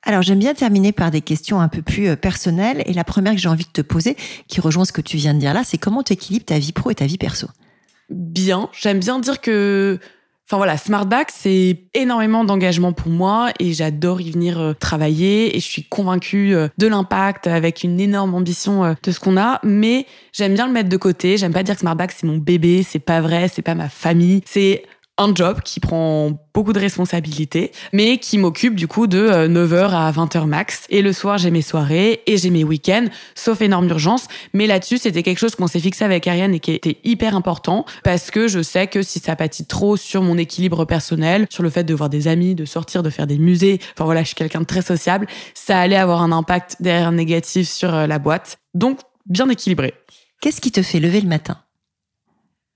Alors 0.04 0.22
j'aime 0.22 0.40
bien 0.40 0.54
terminer 0.54 0.92
par 0.92 1.12
des 1.12 1.22
questions 1.22 1.62
un 1.62 1.68
peu 1.68 1.82
plus 1.82 2.08
euh, 2.08 2.16
personnelles. 2.16 2.84
Et 2.86 2.94
la 2.94 3.04
première 3.04 3.34
que 3.34 3.40
j'ai 3.40 3.50
envie 3.50 3.66
de 3.66 3.72
te 3.72 3.82
poser, 3.82 4.16
qui 4.48 4.62
rejoint 4.62 4.86
ce 4.86 4.92
que 4.92 5.02
tu 5.02 5.18
viens 5.18 5.34
de 5.34 5.40
dire 5.40 5.54
là, 5.54 5.64
c'est 5.66 5.78
comment 5.78 6.04
tu 6.04 6.14
équilibres 6.14 6.46
ta 6.46 6.60
vie 6.60 6.72
pro 6.72 6.92
et 6.92 6.96
ta 6.96 7.06
vie 7.06 7.18
perso? 7.18 7.48
Bien. 8.14 8.70
J'aime 8.74 9.00
bien 9.00 9.20
dire 9.20 9.42
que 9.42 10.00
Enfin 10.46 10.58
voilà, 10.58 10.76
Smartback, 10.76 11.32
c'est 11.32 11.80
énormément 11.94 12.44
d'engagement 12.44 12.92
pour 12.92 13.10
moi 13.10 13.52
et 13.60 13.72
j'adore 13.72 14.20
y 14.20 14.30
venir 14.30 14.60
euh, 14.60 14.74
travailler 14.74 15.56
et 15.56 15.60
je 15.62 15.66
suis 15.66 15.84
convaincue 15.86 16.54
euh, 16.54 16.68
de 16.78 16.88
l'impact 16.88 17.48
avec 17.48 17.84
une 17.84 17.98
énorme 18.00 18.36
ambition 18.36 18.84
euh, 18.84 18.94
de 19.02 19.12
ce 19.12 19.22
qu'on 19.22 19.38
a, 19.38 19.62
mais 19.64 20.06
j'aime 20.34 20.54
bien 20.54 20.68
le 20.68 20.74
mettre 20.74 20.90
de 20.90 20.98
côté. 20.98 21.38
J'aime 21.38 21.54
pas 21.54 21.64
dire 21.64 21.76
que 21.76 21.80
Smartback 21.80 22.12
c'est 22.12 22.28
mon 22.28 22.38
bébé, 22.38 22.84
c'est 22.84 23.00
pas 23.00 23.22
vrai, 23.22 23.48
c'est 23.48 23.62
pas 23.62 23.74
ma 23.74 23.88
famille. 23.88 24.42
C'est 24.46 24.84
un 25.18 25.34
job 25.36 25.62
qui 25.64 25.80
prend 25.80 26.32
beaucoup 26.54 26.74
de 26.74 26.80
responsabilités, 26.80 27.72
mais 27.92 28.18
qui 28.18 28.38
m'occupe 28.40 28.76
du 28.76 28.88
coup 28.88 29.06
de 29.06 29.48
9h 29.48 29.74
euh, 29.74 29.90
à 29.90 30.12
20h 30.12 30.46
max. 30.46 30.86
Et 30.90 31.02
le 31.02 31.14
soir, 31.14 31.38
j'ai 31.38 31.52
mes 31.52 31.62
soirées 31.62 32.22
et 32.26 32.38
j'ai 32.38 32.50
mes 32.50 32.64
week-ends, 32.64 33.06
sauf 33.36 33.62
énorme 33.62 33.88
urgence. 33.90 34.28
Mais 34.54 34.66
là-dessus, 34.66 34.98
c'était 34.98 35.22
quelque 35.22 35.38
chose 35.38 35.56
qu'on 35.56 35.68
s'est 35.68 35.80
fixé 35.80 36.04
avec 36.04 36.28
Ariane 36.28 36.56
et 36.56 36.60
qui 36.60 36.72
était 36.72 36.98
hyper 37.04 37.36
important 37.36 37.86
parce 38.04 38.32
que 38.32 38.48
je 38.48 38.62
sais 38.62 38.88
que 38.88 39.04
si 39.04 39.20
ça 39.20 39.36
pâtit 39.36 39.66
trop 39.66 39.98
sur 39.98 40.24
mon 40.24 40.38
équilibre 40.38 40.86
personnel, 40.86 41.46
sur 41.50 41.62
le 41.62 41.70
fait 41.70 41.84
de 41.84 41.94
voir 41.94 42.10
des 42.10 42.28
amis, 42.28 42.56
de 42.56 42.66
sortir, 42.66 43.04
de 43.04 43.10
faire 43.12 43.28
des 43.28 43.38
musées, 43.38 43.80
enfin 43.96 44.06
voilà, 44.06 44.22
je 44.22 44.28
suis 44.28 44.36
quelqu'un 44.36 44.62
de 44.62 44.66
très 44.66 44.82
sociable, 44.82 45.28
ça 45.54 45.80
allait 45.80 45.96
avoir 45.96 46.24
un 46.24 46.32
impact 46.32 46.78
derrière 46.80 47.12
négatif 47.12 47.70
sur 47.70 47.94
euh, 47.94 48.08
la 48.08 48.18
boîte. 48.18 48.58
Donc, 48.74 49.00
bien 49.28 49.48
équilibré. 49.50 49.94
Qu'est-ce 50.42 50.60
qui 50.60 50.72
te 50.72 50.82
fait 50.82 51.00
lever 51.00 51.22
le 51.22 51.30
matin? 51.30 51.58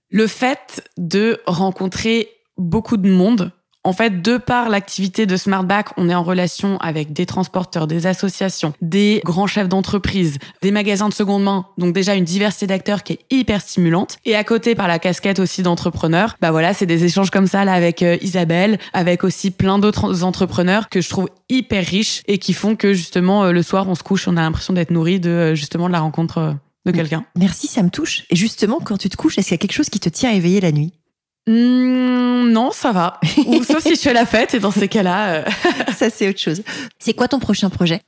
Le 0.09 0.27
fait 0.27 0.83
de 0.97 1.39
rencontrer 1.45 2.29
beaucoup 2.57 2.97
de 2.97 3.09
monde 3.09 3.51
En 3.83 3.93
fait, 3.93 4.21
de 4.21 4.35
par 4.35 4.67
l'activité 4.67 5.25
de 5.25 5.37
Smartback, 5.37 5.89
on 5.95 6.09
est 6.09 6.15
en 6.15 6.23
relation 6.23 6.77
avec 6.79 7.13
des 7.13 7.25
transporteurs, 7.25 7.87
des 7.87 8.05
associations, 8.05 8.73
des 8.81 9.21
grands 9.23 9.47
chefs 9.47 9.69
d'entreprise, 9.69 10.39
des 10.61 10.71
magasins 10.71 11.07
de 11.07 11.13
seconde 11.13 11.43
main. 11.43 11.67
Donc 11.77 11.93
déjà 11.93 12.15
une 12.15 12.25
diversité 12.25 12.67
d'acteurs 12.67 13.03
qui 13.03 13.13
est 13.13 13.19
hyper 13.29 13.61
stimulante. 13.61 14.17
Et 14.25 14.35
à 14.35 14.43
côté, 14.43 14.75
par 14.75 14.89
la 14.89 14.99
casquette 14.99 15.39
aussi 15.39 15.63
d'entrepreneurs, 15.63 16.35
bah 16.41 16.51
voilà, 16.51 16.73
c'est 16.73 16.85
des 16.85 17.05
échanges 17.05 17.29
comme 17.29 17.47
ça 17.47 17.63
là 17.63 17.71
avec 17.71 18.01
euh, 18.03 18.17
Isabelle, 18.21 18.77
avec 18.91 19.23
aussi 19.23 19.51
plein 19.51 19.79
d'autres 19.79 20.23
entrepreneurs 20.23 20.89
que 20.89 20.99
je 20.99 21.07
trouve 21.07 21.29
hyper 21.47 21.85
riches 21.85 22.23
et 22.27 22.39
qui 22.39 22.51
font 22.51 22.75
que 22.75 22.93
justement 22.93 23.45
euh, 23.45 23.51
le 23.53 23.63
soir 23.63 23.87
on 23.87 23.95
se 23.95 24.03
couche, 24.03 24.27
on 24.27 24.35
a 24.35 24.41
l'impression 24.41 24.73
d'être 24.73 24.91
nourri 24.91 25.21
de 25.21 25.29
euh, 25.29 25.55
justement 25.55 25.87
de 25.87 25.93
la 25.93 26.01
rencontre 26.01 26.57
de 26.91 26.97
quelqu'un. 26.97 27.25
Merci, 27.37 27.67
ça 27.67 27.83
me 27.83 27.89
touche. 27.89 28.23
Et 28.29 28.35
justement, 28.35 28.79
quand 28.83 28.97
tu 28.97 29.09
te 29.09 29.15
couches, 29.15 29.37
est-ce 29.37 29.47
qu'il 29.47 29.53
y 29.53 29.59
a 29.59 29.59
quelque 29.59 29.73
chose 29.73 29.89
qui 29.89 29.99
te 29.99 30.09
tient 30.09 30.31
éveillé 30.31 30.61
la 30.61 30.71
nuit? 30.71 30.93
Mmh, 31.47 32.49
non, 32.49 32.71
ça 32.71 32.91
va. 32.91 33.19
Ou 33.47 33.63
sauf 33.63 33.81
si 33.81 33.95
je 33.95 34.01
fais 34.01 34.13
la 34.13 34.25
fête, 34.25 34.53
et 34.53 34.59
dans 34.59 34.71
ces 34.71 34.87
cas-là. 34.87 35.45
ça, 35.97 36.09
c'est 36.09 36.29
autre 36.29 36.39
chose. 36.39 36.61
C'est 36.99 37.13
quoi 37.13 37.27
ton 37.27 37.39
prochain 37.39 37.69
projet? 37.69 38.01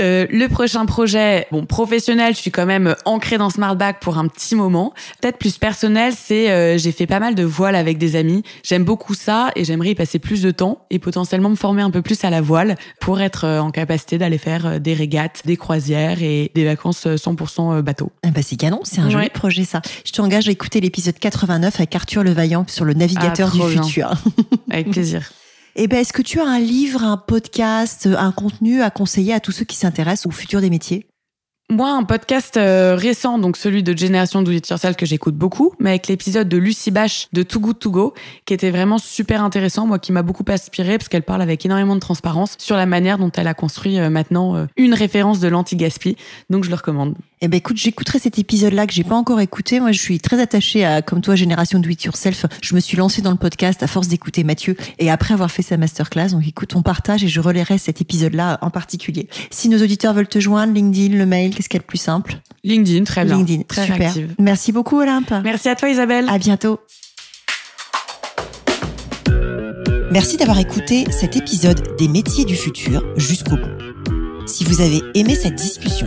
Euh, 0.00 0.26
le 0.28 0.48
prochain 0.48 0.86
projet, 0.86 1.46
bon 1.52 1.66
professionnel, 1.66 2.34
je 2.34 2.40
suis 2.40 2.50
quand 2.50 2.66
même 2.66 2.96
ancrée 3.04 3.38
dans 3.38 3.50
Smartback 3.50 4.00
pour 4.00 4.18
un 4.18 4.26
petit 4.26 4.56
moment. 4.56 4.92
Peut-être 5.20 5.38
plus 5.38 5.58
personnel, 5.58 6.14
c'est 6.16 6.50
euh, 6.50 6.76
j'ai 6.78 6.90
fait 6.90 7.06
pas 7.06 7.20
mal 7.20 7.34
de 7.36 7.44
voile 7.44 7.76
avec 7.76 7.98
des 7.98 8.16
amis. 8.16 8.42
J'aime 8.64 8.84
beaucoup 8.84 9.14
ça 9.14 9.50
et 9.54 9.64
j'aimerais 9.64 9.90
y 9.90 9.94
passer 9.94 10.18
plus 10.18 10.42
de 10.42 10.50
temps 10.50 10.84
et 10.90 10.98
potentiellement 10.98 11.48
me 11.48 11.54
former 11.54 11.82
un 11.82 11.90
peu 11.90 12.02
plus 12.02 12.24
à 12.24 12.30
la 12.30 12.40
voile 12.40 12.74
pour 13.00 13.20
être 13.20 13.44
euh, 13.44 13.60
en 13.60 13.70
capacité 13.70 14.18
d'aller 14.18 14.38
faire 14.38 14.80
des 14.80 14.94
régates, 14.94 15.42
des 15.44 15.56
croisières 15.56 16.22
et 16.22 16.50
des 16.54 16.64
vacances 16.64 17.06
100% 17.06 17.80
bateau. 17.82 18.10
Ah 18.24 18.30
bah 18.30 18.42
c'est 18.42 18.56
canon, 18.56 18.80
c'est 18.82 19.00
un 19.00 19.10
joli 19.10 19.30
projet 19.30 19.64
ça. 19.64 19.80
Je 20.04 20.12
t'engage 20.12 20.48
à 20.48 20.50
écouter 20.50 20.80
l'épisode 20.80 21.18
89 21.18 21.76
avec 21.76 21.94
Arthur 21.94 22.24
Levaillant 22.24 22.64
sur 22.68 22.84
le 22.84 22.94
navigateur 22.94 23.52
ah, 23.54 23.56
du 23.56 23.76
futur. 23.76 24.12
avec 24.70 24.90
plaisir. 24.90 25.30
Eh 25.76 25.88
ben, 25.88 25.98
est-ce 25.98 26.12
que 26.12 26.22
tu 26.22 26.40
as 26.40 26.46
un 26.46 26.60
livre, 26.60 27.02
un 27.02 27.16
podcast, 27.16 28.06
un 28.06 28.30
contenu 28.30 28.80
à 28.80 28.90
conseiller 28.90 29.32
à 29.32 29.40
tous 29.40 29.50
ceux 29.50 29.64
qui 29.64 29.74
s'intéressent 29.74 30.26
au 30.26 30.30
futur 30.30 30.60
des 30.60 30.70
métiers? 30.70 31.08
Moi, 31.68 31.90
un 31.90 32.04
podcast 32.04 32.56
euh, 32.56 32.94
récent, 32.94 33.38
donc 33.38 33.56
celui 33.56 33.82
de 33.82 33.96
Génération 33.96 34.42
Do 34.42 34.52
It 34.52 34.68
Yourself 34.68 34.96
que 34.96 35.06
j'écoute 35.06 35.34
beaucoup, 35.34 35.74
mais 35.80 35.90
avec 35.90 36.06
l'épisode 36.06 36.48
de 36.48 36.58
Lucie 36.58 36.92
Bache 36.92 37.26
de 37.32 37.42
Too 37.42 37.58
Good 37.58 37.78
To 37.80 37.90
Go, 37.90 38.14
qui 38.44 38.54
était 38.54 38.70
vraiment 38.70 38.98
super 38.98 39.42
intéressant, 39.42 39.86
moi 39.86 39.98
qui 39.98 40.12
m'a 40.12 40.22
beaucoup 40.22 40.44
inspiré 40.46 40.98
parce 40.98 41.08
qu'elle 41.08 41.22
parle 41.22 41.42
avec 41.42 41.64
énormément 41.64 41.94
de 41.96 42.00
transparence 42.00 42.54
sur 42.58 42.76
la 42.76 42.86
manière 42.86 43.18
dont 43.18 43.32
elle 43.34 43.48
a 43.48 43.54
construit 43.54 43.98
euh, 43.98 44.10
maintenant 44.10 44.54
euh, 44.54 44.66
une 44.76 44.94
référence 44.94 45.40
de 45.40 45.48
l'anti-gaspi. 45.48 46.16
Donc 46.50 46.62
je 46.62 46.68
le 46.68 46.76
recommande. 46.76 47.16
Eh 47.40 47.48
ben 47.48 47.58
écoute, 47.58 47.76
j'écouterai 47.76 48.18
cet 48.18 48.38
épisode-là 48.38 48.86
que 48.86 48.92
j'ai 48.92 49.04
pas 49.04 49.16
encore 49.16 49.40
écouté. 49.40 49.80
Moi, 49.80 49.92
je 49.92 50.00
suis 50.00 50.18
très 50.18 50.40
attachée 50.40 50.84
à, 50.84 51.02
comme 51.02 51.20
toi, 51.20 51.34
Génération 51.34 51.78
Do 51.78 51.90
It 51.90 52.04
Yourself. 52.04 52.46
Je 52.62 52.74
me 52.74 52.80
suis 52.80 52.96
lancée 52.96 53.22
dans 53.22 53.32
le 53.32 53.36
podcast 53.36 53.82
à 53.82 53.86
force 53.86 54.08
d'écouter 54.08 54.44
Mathieu 54.44 54.76
et 54.98 55.10
après 55.10 55.34
avoir 55.34 55.50
fait 55.50 55.62
sa 55.62 55.76
masterclass. 55.76 56.30
Donc 56.30 56.46
écoute, 56.46 56.74
on 56.74 56.82
partage 56.82 57.24
et 57.24 57.28
je 57.28 57.40
relayerai 57.40 57.76
cet 57.78 58.00
épisode-là 58.00 58.58
en 58.62 58.70
particulier. 58.70 59.28
Si 59.50 59.68
nos 59.68 59.82
auditeurs 59.82 60.14
veulent 60.14 60.28
te 60.28 60.40
joindre, 60.40 60.72
LinkedIn, 60.72 61.16
le 61.16 61.26
mail, 61.26 61.54
qu'est-ce 61.54 61.68
qu'il 61.68 61.78
y 61.78 61.80
a 61.80 61.82
de 61.82 61.86
plus 61.86 61.98
simple? 61.98 62.38
LinkedIn, 62.62 63.04
très 63.04 63.24
bien. 63.24 63.36
LinkedIn, 63.36 63.62
très 63.64 63.86
super. 63.86 64.14
Merci 64.38 64.72
beaucoup, 64.72 64.98
Olympe. 64.98 65.34
Merci 65.42 65.68
à 65.68 65.74
toi, 65.74 65.90
Isabelle. 65.90 66.28
À 66.28 66.38
bientôt. 66.38 66.80
Merci 70.10 70.36
d'avoir 70.36 70.60
écouté 70.60 71.04
cet 71.10 71.36
épisode 71.36 71.96
des 71.98 72.08
métiers 72.08 72.44
du 72.44 72.54
futur 72.54 73.02
jusqu'au 73.16 73.56
bout. 73.56 74.46
Si 74.46 74.62
vous 74.64 74.80
avez 74.80 75.02
aimé 75.14 75.34
cette 75.34 75.56
discussion, 75.56 76.06